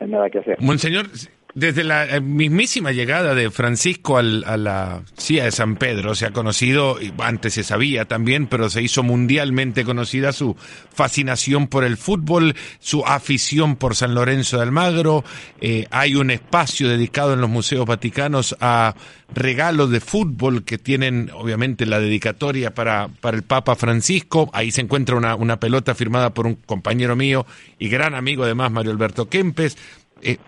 [0.00, 0.60] nada que hacer.
[0.60, 1.06] Monseñor,
[1.54, 6.24] Desde la eh, mismísima llegada de Francisco al, a la CIA de San Pedro se
[6.24, 10.56] ha conocido, antes se sabía también, pero se hizo mundialmente conocida su
[10.94, 15.24] fascinación por el fútbol, su afición por San Lorenzo de Almagro.
[15.60, 18.94] Eh, hay un espacio dedicado en los museos vaticanos a
[19.34, 24.48] regalos de fútbol que tienen obviamente la dedicatoria para, para el Papa Francisco.
[24.54, 27.44] Ahí se encuentra una, una pelota firmada por un compañero mío
[27.78, 29.76] y gran amigo además, Mario Alberto Kempes.
[30.22, 30.38] Eh,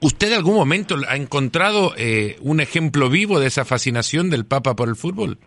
[0.00, 4.76] ¿Usted en algún momento ha encontrado eh, un ejemplo vivo de esa fascinación del Papa
[4.76, 5.38] por el fútbol?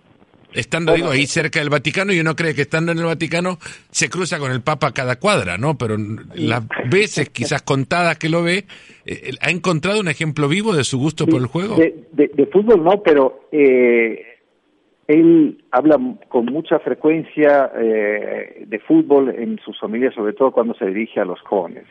[0.54, 3.58] Estando digo, ahí cerca del Vaticano, y uno cree que estando en el Vaticano
[3.90, 5.78] se cruza con el Papa cada cuadra, ¿no?
[5.78, 5.96] Pero
[6.36, 8.66] las veces quizás contadas que lo ve,
[9.06, 11.78] eh, ¿ha encontrado un ejemplo vivo de su gusto por el juego?
[11.78, 14.26] De, fútbol no, pero eh,
[15.08, 20.86] él habla con mucha frecuencia eh, de fútbol en sus familias, sobre todo cuando se
[20.86, 21.86] dirige a los jóvenes.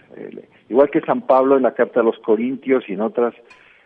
[0.71, 3.35] Igual que San Pablo en la carta a los Corintios y en otras,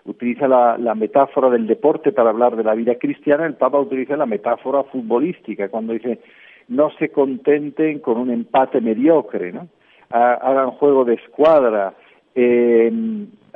[0.04, 4.26] utiliza la, metáfora del deporte para hablar de la vida cristiana, el Papa utiliza la
[4.26, 6.20] metáfora futbolística cuando dice
[6.68, 9.68] no se contenten con un empate mediocre, ¿no?
[10.10, 11.94] hagan juego de escuadra,
[12.34, 12.92] eh,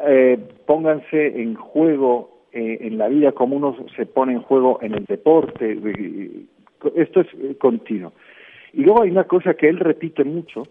[0.06, 4.94] eh, pónganse en juego eh, en la vida como uno se pone en juego en
[4.94, 5.78] el deporte.
[6.96, 8.12] Esto es continuo.
[8.72, 10.64] Y luego hay una cosa que él repite mucho,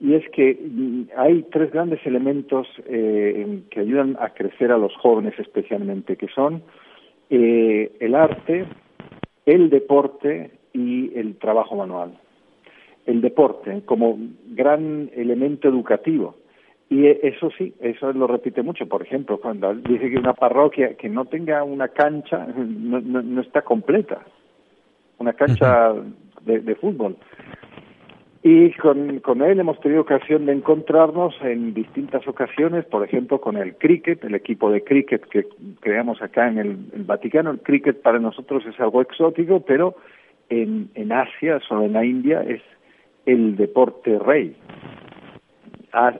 [0.00, 4.94] y es que mm, hay tres grandes elementos eh, que ayudan a crecer a los
[4.96, 6.62] jóvenes especialmente, que son
[7.30, 8.66] eh, el arte,
[9.44, 12.18] el deporte y el trabajo manual.
[13.06, 14.18] El deporte como
[14.50, 16.36] gran elemento educativo.
[16.90, 18.86] Y eso sí, eso lo repite mucho.
[18.86, 23.62] Por ejemplo, cuando dice que una parroquia que no tenga una cancha no, no, está
[23.62, 24.20] completa,
[25.18, 25.92] una cancha
[26.44, 27.16] de, de fútbol.
[28.50, 33.58] Y con, con él hemos tenido ocasión de encontrarnos en distintas ocasiones, por ejemplo, con
[33.58, 35.46] el cricket, el equipo de cricket que
[35.80, 37.50] creamos acá en el, Vaticano.
[37.50, 39.96] El cricket para nosotros es algo exótico, pero
[40.48, 42.62] en, en Asia, solo en la India, es
[43.26, 44.56] el deporte rey.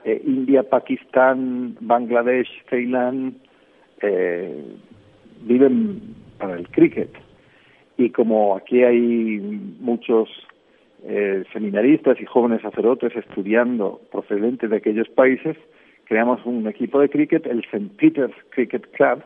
[0.05, 3.37] Eh, India, Pakistán, Bangladesh, Ceilán
[4.03, 4.65] eh,
[5.41, 7.09] viven para el cricket.
[7.97, 9.39] Y como aquí hay
[9.79, 10.29] muchos
[11.03, 15.55] eh, seminaristas y jóvenes sacerdotes estudiando procedentes de aquellos países,
[16.05, 17.91] creamos un equipo de cricket, el St.
[17.97, 19.23] Peter's Cricket Club,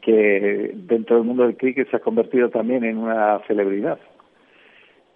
[0.00, 3.98] que dentro del mundo del cricket se ha convertido también en una celebridad.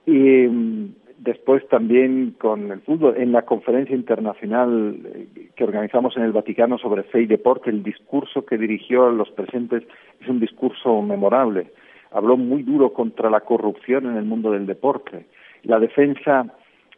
[0.05, 6.25] Y mm, después también con el fútbol, en la conferencia internacional eh, que organizamos en
[6.25, 9.85] el Vaticano sobre fe y deporte, el discurso que dirigió a los presentes
[10.21, 11.69] es un discurso memorable.
[12.11, 15.27] Habló muy duro contra la corrupción en el mundo del deporte
[15.65, 16.47] la defensa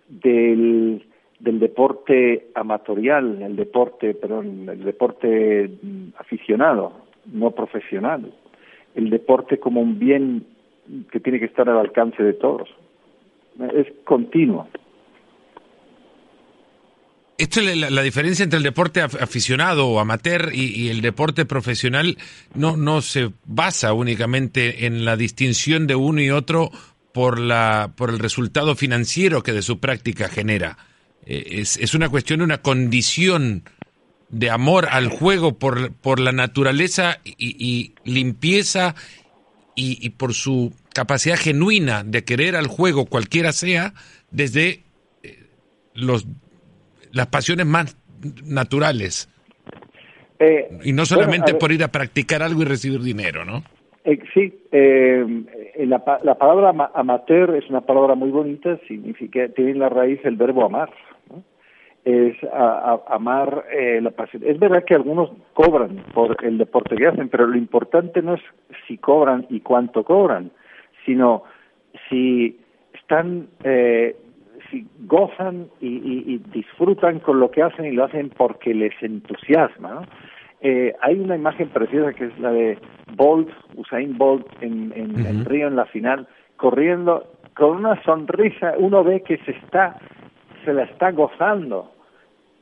[0.09, 1.05] del,
[1.39, 5.71] del deporte amatorial, el deporte, perdón, el deporte
[6.19, 6.93] aficionado,
[7.33, 8.33] no profesional,
[8.95, 10.47] el deporte como un bien
[11.11, 12.69] que tiene que estar al alcance de todos.
[13.75, 14.69] Es continuo.
[17.37, 22.17] Esto es la, diferencia entre el deporte aficionado o amateur y, y, el deporte profesional
[22.55, 26.71] no, no se basa únicamente en la distinción de uno y otro
[27.15, 30.79] por, la, por el resultado financiero que de su práctica genera.
[31.25, 33.63] Eh, es, es, una cuestión, una condición
[34.31, 38.97] de amor al juego por, por la naturaleza y, limpieza
[39.77, 43.95] y, por su capacidad genuina de querer al juego, cualquiera sea,
[44.33, 44.83] desde
[45.23, 45.47] eh,
[45.95, 46.27] los,
[47.13, 47.97] las pasiones más
[48.43, 49.29] naturales.
[50.41, 53.63] Eh, y no solamente por ir a practicar algo y recibir dinero, ¿no?
[54.05, 55.25] Eh, sí, eh,
[55.79, 60.37] la, la, palabra amateur es una palabra muy bonita, significa, tiene en la raíz el
[60.37, 60.91] verbo amar.
[62.05, 62.37] Es
[63.09, 64.43] amar eh, la pasión.
[64.45, 68.43] Es verdad que algunos cobran por el deporte que hacen, pero lo importante no es
[68.87, 70.51] si cobran y cuánto cobran,
[71.07, 71.45] sino
[72.11, 72.61] si
[72.93, 74.17] están, eh,
[74.71, 78.93] si gozan y, y, y disfrutan con lo que hacen y lo hacen porque les
[79.03, 79.95] entusiasma.
[79.95, 80.03] ¿no?
[80.67, 82.79] Eh, hay una imagen preciosa que es la de
[83.17, 87.25] Bolt, Usain Bolt en, en, Río en la final, corriendo
[87.55, 89.97] con una sonrisa, uno ve que se está,
[90.65, 91.93] se la está gozando,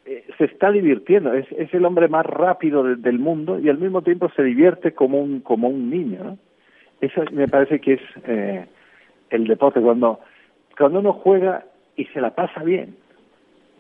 [0.04, 4.02] eh, se está divirtiendo, es, es el hombre más rápido del mundo y al mismo
[4.02, 6.38] tiempo se divierte como un, como un niño,
[7.00, 8.66] Eso me parece que es eh,
[9.30, 10.20] el deporte, cuando,
[10.76, 11.64] cuando uno juega
[11.96, 12.96] y se la pasa bien,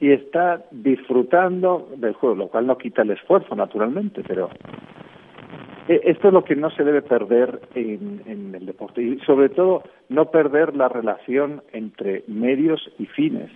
[0.00, 4.50] y está disfrutando del juego, lo cual no quita el esfuerzo, naturalmente, pero
[5.88, 10.30] esto es lo que no se debe perder en, el deporte y sobre todo no
[10.30, 13.50] perder la relación entre medios y fines.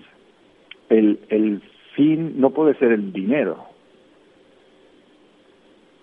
[0.88, 1.62] El, el
[1.94, 3.64] fin no puede ser el dinero.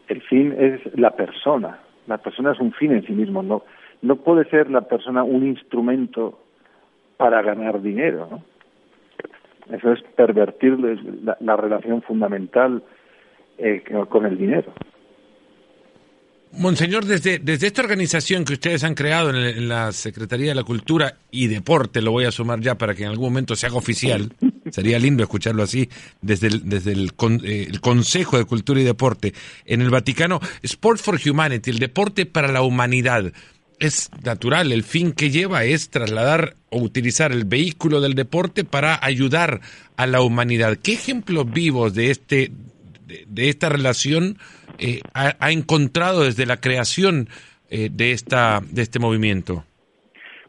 [0.08, 1.80] El fin es la persona.
[2.08, 3.44] La persona es un fin en sí mismo.
[3.44, 3.64] No,
[4.02, 6.40] no puede ser la persona un instrumento
[7.18, 8.42] para ganar dinero.
[9.72, 10.78] Eso es pervertir
[11.40, 12.84] la, relación fundamental
[13.58, 14.74] eh, con el dinero.
[16.56, 21.18] Monseñor, desde, desde esta organización que ustedes han creado en, la Secretaría de la Cultura
[21.32, 24.32] y Deporte, lo voy a sumar ya para que en algún momento se haga oficial,
[24.72, 25.90] sería lindo escucharlo así,
[26.22, 27.12] desde el, desde el,
[27.44, 29.34] eh, el, Consejo de Cultura y Deporte
[29.66, 33.34] en el Vaticano, Sport for Humanity, el deporte para la humanidad.
[33.80, 39.04] Es natural, el fin que lleva es trasladar o utilizar el vehículo del deporte para
[39.04, 39.62] ayudar
[39.98, 40.78] a la humanidad.
[40.78, 42.52] ¿Qué ejemplos vivos de, este,
[43.06, 44.38] de esta relación
[44.80, 47.28] eh, ha, encontrado desde la creación
[47.70, 49.64] eh, de, esta, de este movimiento?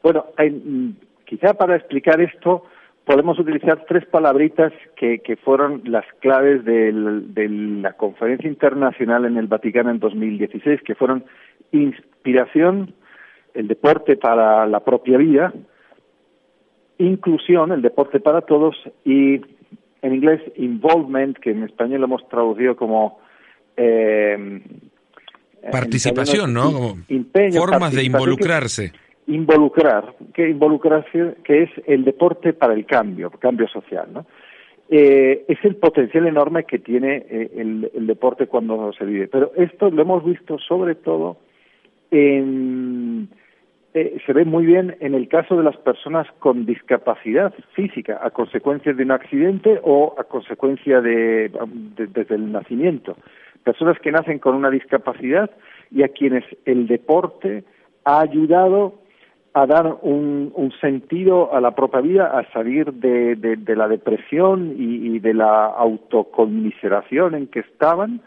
[0.03, 0.91] Bueno, mm,
[1.25, 2.65] quizá para explicar esto
[3.05, 9.47] podemos utilizar tres palabritas que, que fueron las claves de la conferencia internacional en el
[9.47, 11.25] Vaticano en 2016, que fueron
[11.71, 12.95] inspiración,
[13.53, 15.53] el deporte para la propia vida,
[16.99, 19.41] inclusión, el deporte para todos, y
[20.05, 23.21] en inglés involvement, que en español lo hemos traducido como
[23.75, 24.61] eh,
[25.73, 26.73] participación, ¿no?
[26.73, 26.97] Como
[27.53, 28.93] formas de involucrarse.
[29.29, 34.27] involucrar, que involucrarse, que es el deporte para el cambio, cambio social, ¿no?
[34.91, 39.29] Eh, es el potencial enorme que tiene eh, el, el, deporte cuando se vive.
[39.29, 41.39] Pero esto lo hemos visto sobre todo
[42.11, 43.04] en,
[43.95, 48.31] eh, se ve muy bien en el caso de las personas con discapacidad física a
[48.31, 51.51] consecuencia de un accidente o a consecuencia de
[51.97, 53.17] desde el nacimiento
[53.65, 55.51] personas que nacen con una discapacidad
[55.91, 57.65] y a quienes el deporte
[58.05, 58.95] ha ayudado
[59.55, 65.33] a dar un, sentido a la propia vida, a salir de, la depresión y, de
[65.33, 68.21] la autoconmiseración en que estaban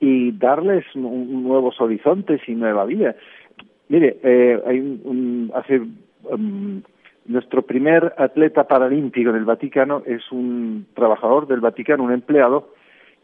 [0.00, 3.14] y darles nuevos horizontes y nueva vida.
[3.88, 5.80] Mire, eh, hay un, hace
[6.24, 6.82] um,
[7.26, 12.74] nuestro primer atleta paralímpico en el Vaticano es un trabajador del Vaticano, un empleado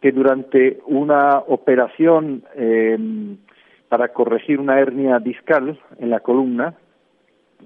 [0.01, 3.37] que durante una operación em,
[3.89, 6.75] para corregir una hernia discal en la columna,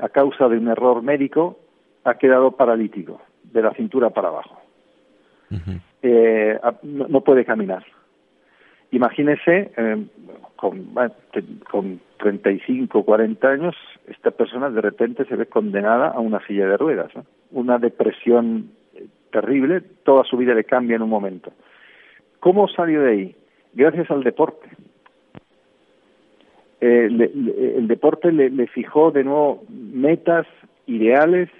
[0.00, 1.58] a causa de un error médico,
[2.02, 4.60] ha quedado paralítico de la cintura para abajo.
[6.02, 7.84] Eh, no, puede caminar.
[8.94, 10.04] Imagínese, eh,
[10.54, 10.94] con,
[11.68, 13.74] con 35, 40 años,
[14.06, 17.10] esta persona de repente se ve condenada a una silla de ruedas,
[17.50, 21.52] una depresión eh, terrible, toda su vida le cambia en un momento.
[22.38, 23.36] ¿Cómo salió de ahí?
[23.72, 24.68] Gracias al deporte.
[26.80, 30.46] Eh, el deporte le, fijó de nuevo metas,
[30.86, 31.50] ideales,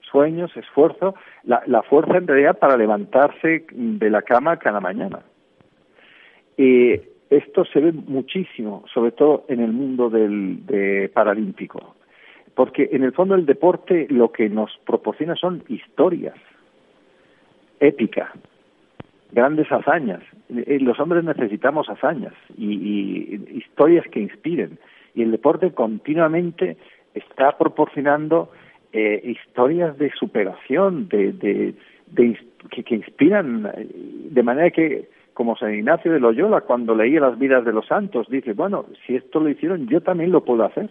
[0.00, 5.24] sueños, esfuerzo, la, fuerza en realidad para levantarse de la cama cada mañana.
[6.56, 11.96] Y esto se ve muchísimo, sobre todo en el mundo del de paralímpico,
[12.54, 16.36] porque en el fondo el deporte lo que nos proporciona son historias,
[17.80, 18.32] épica,
[19.32, 20.22] grandes hazañas.
[20.48, 24.78] Eh, los hombres necesitamos hazañas y, historias que inspiren.
[25.14, 26.76] Y el deporte continuamente
[27.14, 28.50] está proporcionando
[28.92, 31.74] eh, historias de superación, de, de,
[32.70, 33.88] que, inspiran, eh,
[34.30, 38.28] de manera que, como San Ignacio de Loyola, cuando leía las vidas de los santos,
[38.28, 40.90] dice, bueno, si esto lo hicieron, yo también lo puedo hacer.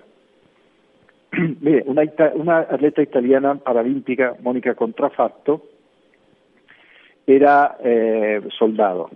[1.62, 2.04] Mire, una,
[2.36, 5.64] una atleta italiana paralímpica, Mónica Contrafatto,
[7.26, 9.10] era eh, soldado.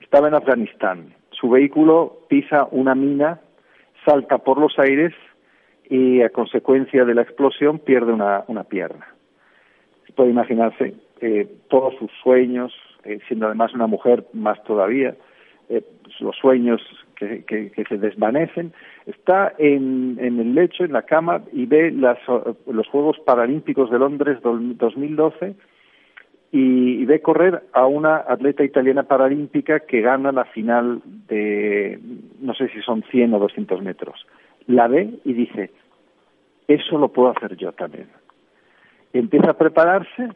[0.00, 1.14] Estaba en Afganistán.
[1.32, 3.40] Su vehículo pisa una mina,
[4.04, 5.12] salta por los aires
[5.88, 9.08] y a consecuencia de la explosión pierde una, una pierna.
[10.14, 12.72] Puede imaginarse eh, todos sus sueños,
[13.04, 15.14] eh, siendo además una mujer más todavía,
[16.18, 16.80] los sueños
[17.14, 18.72] que, se desvanecen,
[19.06, 22.18] está en, en, el lecho, en la cama, y ve las,
[22.66, 25.54] los Juegos Paralímpicos de Londres 2012
[26.52, 32.00] y, ve correr a una atleta italiana paralímpica que gana la final de,
[32.40, 34.26] no sé si son 100 o 200 metros.
[34.66, 35.70] La ve y dice,
[36.66, 38.08] eso lo puedo hacer yo también.
[39.12, 40.28] Empieza a prepararse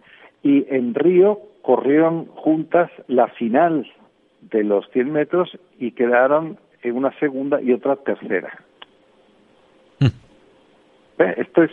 [0.44, 3.90] y en Río corrieron juntas la final
[4.42, 8.52] de los 100 metros y quedaron en una segunda y otra tercera.
[9.98, 10.06] Hmm.
[11.18, 11.72] Esto es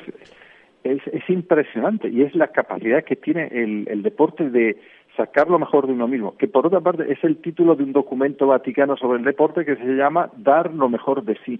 [0.84, 4.78] es, es impresionante y es la capacidad que tiene el, el deporte de
[5.15, 7.93] sacar lo mejor de uno mismo, que por otra parte es el título de un
[7.93, 11.59] documento vaticano sobre el deporte que se llama Dar lo mejor de sí.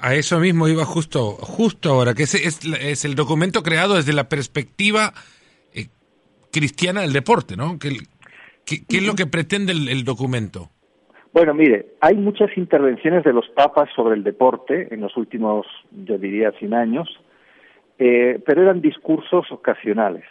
[0.00, 4.28] A eso mismo iba justo, justo ahora, que es, es, el documento creado desde la
[4.28, 5.12] perspectiva
[6.54, 7.78] cristiana del deporte, ¿no?
[7.80, 7.90] ¿Qué,
[8.64, 10.70] qué, es lo que pretende el, documento?
[11.32, 16.16] Bueno, mire, hay muchas intervenciones de los papas sobre el deporte en los últimos, yo
[16.16, 17.08] diría, 100 años,
[17.98, 20.24] eh, pero eran discursos ocasionales,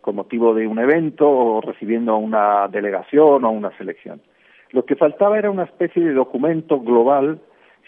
[0.00, 4.22] con motivo de un evento o recibiendo a una delegación o a una selección.
[4.70, 7.40] Lo que faltaba era una especie de documento global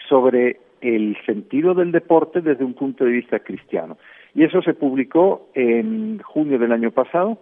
[0.08, 3.98] sobre el sentido del deporte desde un punto de vista cristiano.
[4.34, 7.38] Y eso se publicó en junio del año pasado.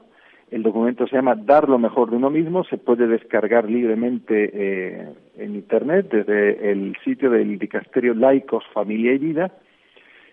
[0.50, 2.64] El documento se llama Dar lo mejor de uno mismo.
[2.64, 9.18] Se puede descargar libremente eh, en Internet desde el sitio del Dicasterio Laicos, Familia y
[9.18, 9.52] Vida.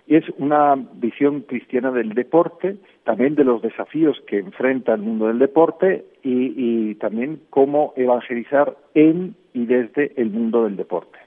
[0.05, 5.39] Es una visión cristiana del deporte, también de los desafíos que enfrenta el mundo del
[5.39, 6.53] deporte y,
[6.91, 11.18] y también cómo evangelizar en y desde el mundo del deporte.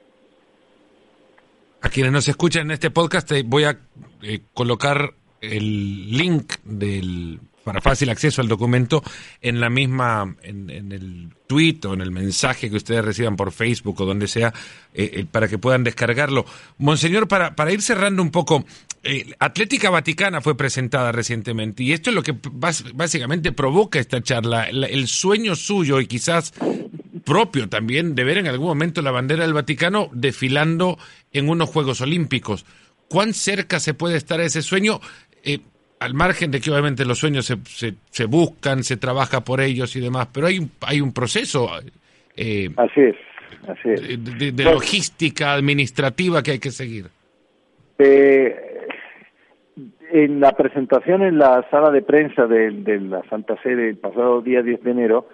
[1.80, 3.78] A quienes nos escuchan en este podcast voy a
[4.22, 9.02] eh, colocar el link del para fácil acceso al documento
[9.42, 14.00] en la misma, en, el tweet o en el mensaje que ustedes reciban por Facebook
[14.00, 14.54] o donde sea,
[14.94, 16.46] eh, eh, para que puedan descargarlo.
[16.78, 18.64] Monseñor, para, para ir cerrando un poco,
[19.40, 25.08] Atlética Vaticana fue presentada recientemente y esto es lo que básicamente provoca esta charla, el
[25.08, 26.52] sueño suyo y quizás
[27.24, 30.98] propio también de ver en algún momento la bandera del Vaticano desfilando
[31.32, 32.64] en unos Juegos Olímpicos.
[33.08, 35.00] ¿Cuán cerca se puede estar ese sueño?
[35.42, 35.58] Eh,
[36.00, 37.56] al margen de que obviamente los sueños se,
[38.10, 41.68] se, buscan, se trabaja por ellos y demás, pero hay, hay un proceso
[42.36, 43.16] eh, así es,
[43.66, 44.54] así es.
[44.54, 47.06] de, logística administrativa que hay que seguir.
[47.98, 48.66] Eh,
[50.12, 54.42] en la presentación en la sala de prensa de, de la Santa Sede el pasado
[54.42, 55.28] día 10 de enero,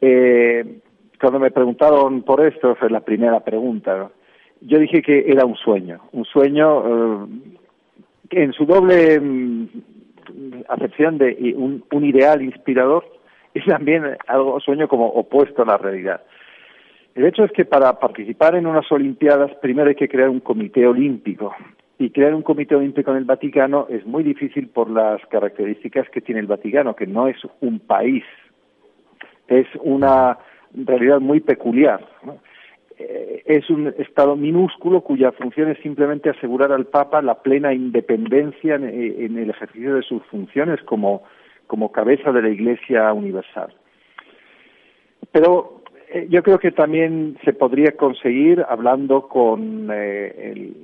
[0.00, 0.80] eh,
[1.20, 4.10] cuando me preguntaron por esto, fue la primera pregunta,
[4.62, 7.26] yo dije que era un sueño, un sueño eh,
[8.30, 9.68] en su doble mm,
[10.68, 13.04] acepción de un, un, ideal inspirador
[13.54, 16.22] es también algo sueño como opuesto a la realidad.
[17.14, 20.86] El hecho es que para participar en unas Olimpiadas primero hay que crear un comité
[20.86, 21.54] olímpico
[21.98, 26.20] y crear un comité olímpico en el Vaticano es muy difícil por las características que
[26.22, 28.24] tiene el Vaticano, que no es un país,
[29.48, 30.38] es una
[30.74, 32.00] realidad muy peculiar.
[33.00, 38.74] Eh, es un Estado minúsculo cuya función es simplemente asegurar al Papa la plena independencia
[38.74, 41.22] en, el ejercicio de sus funciones como,
[41.66, 43.72] como cabeza de la Iglesia universal.
[45.32, 45.82] Pero
[46.12, 50.74] eh, yo creo que también se podría conseguir hablando con eh, el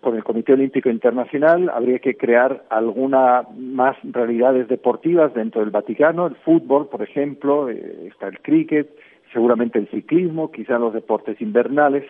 [0.00, 6.26] con el Comité Olímpico Internacional habría que crear alguna más realidades deportivas dentro del Vaticano,
[6.26, 8.88] el fútbol, por ejemplo, está el cricket,
[9.32, 12.04] seguramente el ciclismo, quizá los deportes invernales.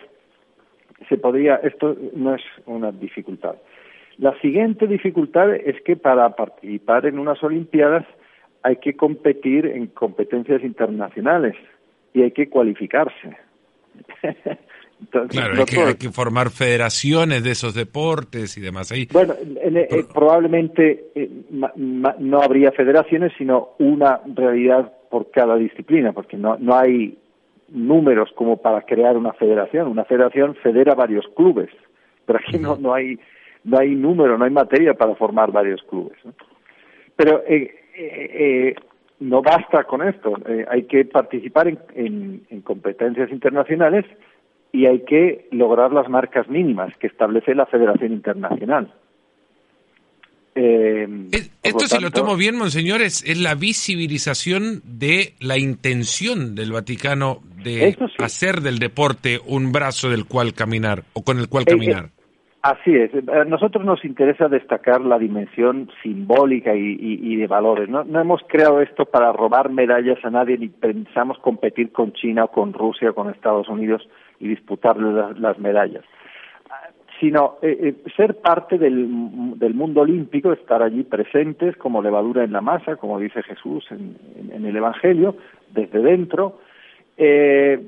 [1.09, 3.55] Se podría, esto no es una dificultad.
[4.17, 8.05] La siguiente dificultad es que para participar en unas Olimpiadas
[8.63, 11.55] hay que competir en competencias internacionales
[12.13, 13.37] y hay que cualificarse.
[15.09, 18.91] claro, hay que, formar federaciones de esos deportes y demás.
[18.91, 19.07] Ahí.
[19.11, 26.57] Bueno, eh, probablemente eh, no habría federaciones, sino una realidad por cada disciplina, porque no,
[26.57, 27.17] no hay
[27.69, 29.87] números como para crear una federación.
[29.87, 31.69] Una federación federa varios clubes,
[32.25, 33.19] pero aquí no, no hay
[33.63, 36.17] no hay número, no hay materia para formar varios clubes.
[37.15, 38.75] Pero eh, eh, eh,
[39.19, 40.33] no basta con esto,
[40.69, 44.05] hay que participar en, en competencias internacionales
[44.71, 48.93] y hay que lograr las marcas mínimas que establece la Federación Internacional.
[50.53, 51.07] Eh,
[51.63, 57.95] esto, si lo tomo bien, monseñor, es, la visibilización de la intención del Vaticano de
[58.19, 62.05] hacer del deporte un brazo del cual caminar o con el cual eh, caminar.
[62.05, 62.09] Eh,
[62.63, 63.11] así es.
[63.29, 67.87] A nosotros nos interesa destacar la dimensión simbólica y, de valores.
[67.87, 68.03] ¿no?
[68.03, 72.51] no hemos creado esto para robar medallas a nadie ni pensamos competir con China o
[72.51, 74.05] con Rusia o con Estados Unidos
[74.41, 76.03] y disputarle las medallas
[77.21, 82.61] sino eh, eh, ser parte del, mundo olímpico, estar allí presentes como levadura en la
[82.61, 85.35] masa, como dice Jesús en, el Evangelio,
[85.71, 86.59] desde dentro,
[87.17, 87.79] eh,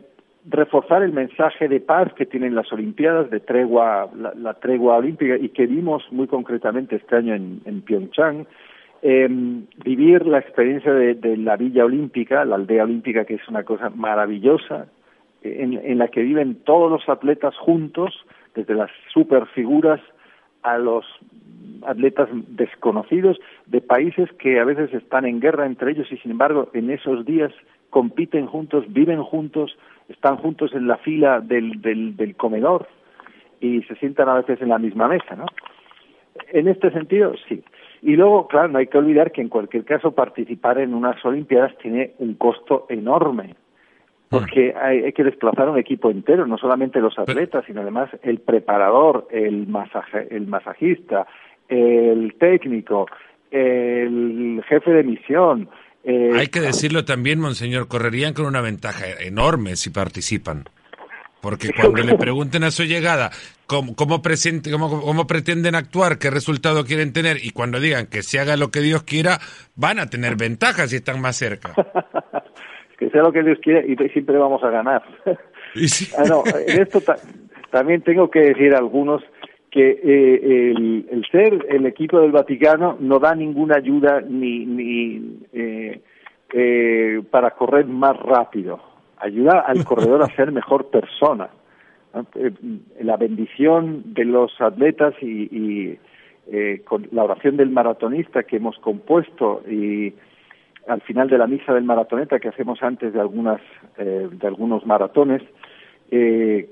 [0.47, 5.49] reforzar el mensaje de paz que tienen las Olimpiadas, de tregua, la, tregua olímpica y
[5.49, 8.45] que vimos muy concretamente este año en, en Pyeongchang,
[9.01, 13.89] em, vivir la experiencia de, la Villa Olímpica, la aldea olímpica, que es una cosa
[13.89, 14.85] maravillosa,
[15.43, 18.25] en la que viven todos los atletas juntos,
[18.55, 19.99] desde las superfiguras
[20.63, 21.05] a los
[21.85, 26.69] atletas desconocidos de países que a veces están en guerra entre ellos y sin embargo
[26.73, 27.51] en esos días
[27.89, 29.77] compiten juntos, viven juntos,
[30.09, 32.87] están juntos en la fila del, del, comedor
[33.59, 35.45] y se sientan a veces en la misma mesa, ¿no?
[36.51, 37.63] En este sentido, sí.
[38.01, 41.77] Y luego, claro, no hay que olvidar que en cualquier caso participar en unas Olimpiadas
[41.77, 43.55] tiene un costo enorme
[44.29, 49.27] porque hay, que desplazar un equipo entero, no solamente los atletas, sino además el preparador,
[49.31, 51.27] el, masaje, el masajista,
[51.67, 53.07] el técnico,
[53.51, 55.69] el jefe de misión.
[56.03, 60.65] Eh, hay que decirlo también, Monseñor, correrían con una ventaja enorme si participan.
[61.43, 63.29] Porque cuando le pregunten a su llegada
[63.67, 68.55] cómo, cómo, cómo, pretenden actuar, qué resultado quieren tener, y cuando digan que se haga
[68.55, 69.39] lo que Dios quiera,
[69.75, 71.73] van a tener ventajas si están más cerca.
[73.03, 75.03] que sea lo que Dios quiera y siempre vamos a ganar.
[75.25, 77.01] ah, no, en esto
[77.71, 79.23] también tengo que decir a algunos
[79.71, 86.01] que eh, el, ser el equipo del Vaticano no da ninguna ayuda ni, ni eh,
[86.53, 88.93] eh, para correr más rápido
[89.23, 91.49] ayuda al corredor a ser mejor persona.
[92.35, 92.51] Eh,
[93.01, 95.97] la bendición de los atletas y,
[96.51, 100.13] eh, con la oración del maratonista que hemos compuesto y
[100.87, 103.61] al final de la misa del maratoneta que hacemos antes de algunas
[103.97, 105.41] eh, de algunos maratones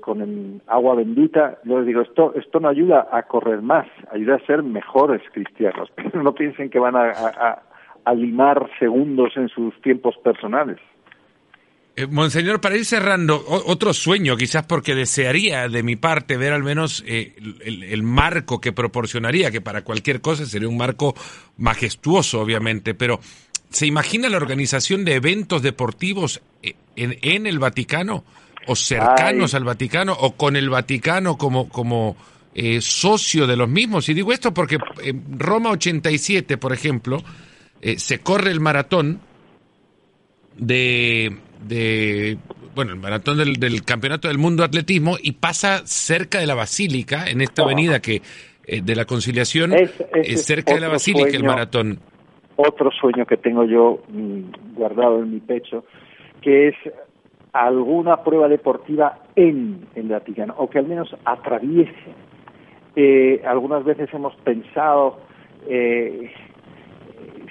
[0.00, 4.46] con agua bendita yo les digo esto esto no ayuda a correr más ayuda a
[4.46, 5.90] ser mejores cristianos.
[5.96, 7.10] Pero no piensen que van a,
[8.04, 10.78] a limar segundos en sus tiempos personales.
[11.94, 16.62] Eh, Monseñor, para ir cerrando, otro sueño, quizás porque desearía de mi parte ver al
[16.62, 17.34] menos eh,
[17.64, 21.14] el, marco que proporcionaría, que para cualquier cosa sería un marco
[21.58, 23.20] majestuoso, obviamente, pero
[23.72, 28.24] ¿se imagina la organización de eventos deportivos eh, en, el Vaticano?
[28.66, 30.12] ¿O cercanos al Vaticano?
[30.12, 32.16] ¿O con el Vaticano como, como
[32.80, 34.08] socio de los mismos?
[34.08, 37.24] Y digo esto porque en Roma 87, por ejemplo,
[37.96, 39.20] se corre el maratón
[40.56, 42.38] de de
[42.74, 47.28] bueno, el maratón del, Campeonato del Mundo de Atletismo y pasa cerca de la Basílica,
[47.28, 48.22] en esta avenida que
[48.66, 52.00] eh, de la Conciliación, es, cerca de la Basílica el maratón.
[52.64, 55.84] Otro sueño que tengo yo mm, guardado en mi pecho,
[56.40, 56.74] que es
[57.52, 62.14] alguna prueba deportiva en el Vaticano, o que al menos atraviese.
[62.94, 65.18] Eh, algunas veces hemos pensado
[65.68, 66.30] eh,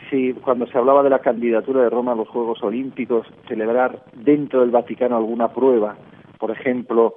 [0.09, 4.61] si cuando se hablaba de la candidatura de Roma a los Juegos Olímpicos, celebrar dentro
[4.61, 5.97] del Vaticano alguna prueba,
[6.37, 7.15] por ejemplo,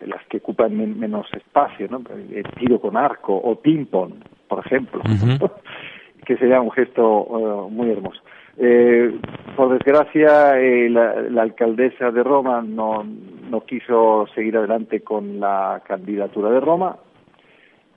[0.00, 2.02] las que ocupan menos espacio, ¿no?
[2.32, 4.14] el tiro con arco o ping-pong,
[4.48, 5.02] por ejemplo,
[6.26, 8.20] que sería un gesto eh, muy hermoso.
[8.58, 9.18] Eh,
[9.54, 15.82] por desgracia, eh, la, la, alcaldesa de Roma no, no quiso seguir adelante con la
[15.86, 16.96] candidatura de Roma,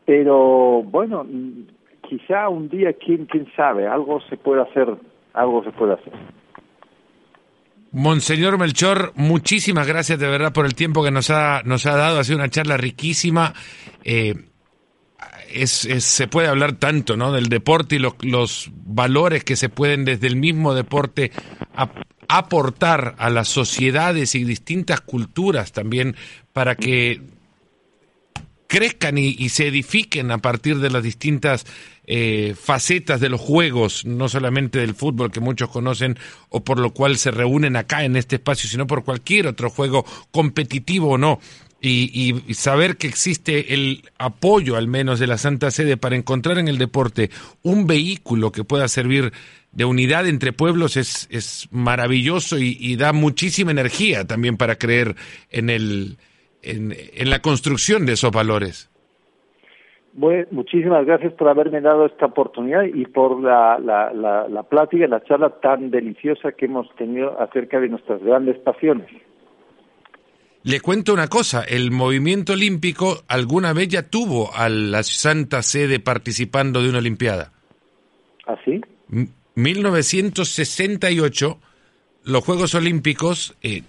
[0.05, 1.25] pero bueno,
[2.01, 4.87] quizá un día, quién, quién sabe, algo se puede hacer,
[5.33, 6.13] algo se puede hacer.
[7.91, 12.19] Monseñor Melchor, muchísimas gracias de verdad por el tiempo que nos ha, nos ha dado.
[12.19, 13.53] Ha sido una charla riquísima.
[14.03, 14.35] Eh,
[15.53, 17.31] es, se puede hablar tanto ¿no?
[17.31, 21.31] del deporte y los, los valores que se pueden desde el mismo deporte
[22.27, 26.15] aportar a las sociedades y distintas culturas también
[26.53, 27.21] para que
[28.69, 31.65] crezcan y, se edifiquen a partir de las distintas
[32.05, 36.19] eh, facetas de los juegos, no solamente del fútbol que muchos conocen
[36.49, 40.05] o por lo cual se reúnen acá en este espacio, sino por cualquier otro juego
[40.29, 41.39] competitivo o no.
[41.81, 46.67] Y, saber que existe el apoyo al menos de la Santa Sede para encontrar en
[46.67, 47.29] el deporte
[47.63, 49.31] un vehículo que pueda servir
[49.71, 55.15] de unidad entre pueblos es, es maravilloso y da muchísima energía también para creer
[55.51, 56.17] en el,
[56.61, 58.89] en, la construcción de esos valores.
[60.13, 65.07] Bueno, muchísimas gracias por haberme dado esta oportunidad y por la, la, la, la plática,
[65.07, 69.07] la charla tan deliciosa que hemos tenido acerca de nuestras grandes pasiones.
[70.69, 75.99] Le cuento una cosa, el movimiento olímpico alguna vez ya tuvo a la Santa Sede
[75.99, 77.51] participando de una Olimpiada.
[78.45, 78.79] ¿Ah, sí?
[79.55, 81.59] 1968,
[82.25, 83.81] los Juegos Olímpicos eh,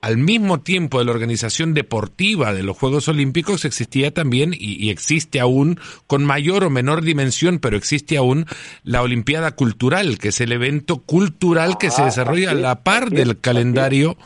[0.00, 5.38] al mismo tiempo de la organización deportiva de los Juegos Olímpicos existía también y, existe
[5.38, 8.46] aún con mayor o menor dimensión, pero existe aún
[8.82, 13.10] la Olimpiada Cultural, que es el evento cultural que se ah, desarrolla a la par
[13.10, 14.16] del calendario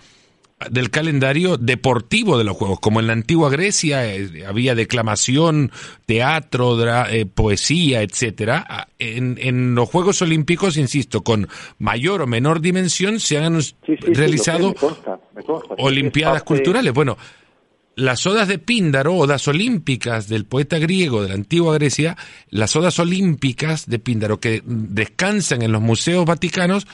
[0.71, 5.71] del calendario deportivo de los Juegos, como en la antigua Grecia eh, había declamación,
[6.07, 8.65] teatro, eh, poesía, etcétera.
[8.69, 11.49] Ah, en, en, los Juegos Olímpicos, insisto, con
[11.79, 13.59] mayor o menor dimensión se han
[14.15, 14.75] realizado
[15.77, 16.95] olimpiadas culturales.
[16.95, 17.19] Bueno,
[17.95, 22.17] las odas de Píndaro, odas olímpicas del poeta griego de la antigua Grecia,
[22.51, 26.87] las odas olímpicas de Píndaro que descansan en los museos vaticanos,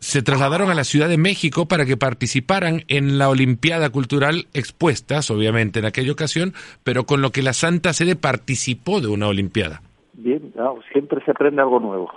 [0.00, 5.30] se trasladaron a la Ciudad de México para que participaran en la Olimpiada Cultural expuestas,
[5.30, 9.82] obviamente, en aquella ocasión, pero con lo que la Santa Sede participó de una Olimpiada.
[10.14, 10.52] Bien,
[10.92, 12.10] siempre se aprende algo nuevo.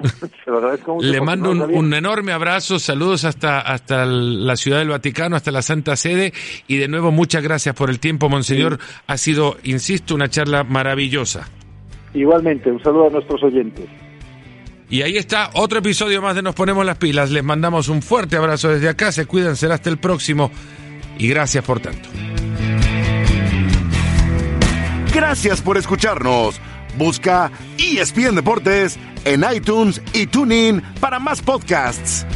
[0.00, 4.88] Se lo agradezco mucho Le mando un enorme abrazo, saludos hasta, hasta la Ciudad del
[4.88, 6.32] Vaticano, hasta la Santa Sede
[6.66, 8.78] y de nuevo muchas gracias por el tiempo, Monseñor.
[9.06, 11.48] Ha sido, insisto, una charla maravillosa.
[12.14, 13.86] Igualmente, un saludo a nuestros oyentes.
[14.90, 17.30] Y ahí está otro episodio más de Nos Ponemos las Pilas.
[17.30, 20.50] Les mandamos un fuerte abrazo desde acá, se cuidan, será hasta el próximo
[21.16, 22.08] y gracias por tanto.
[25.14, 26.60] Gracias por escucharnos.
[26.98, 32.26] Busca ESPN Deportes en iTunes y TuneIn para más podcasts.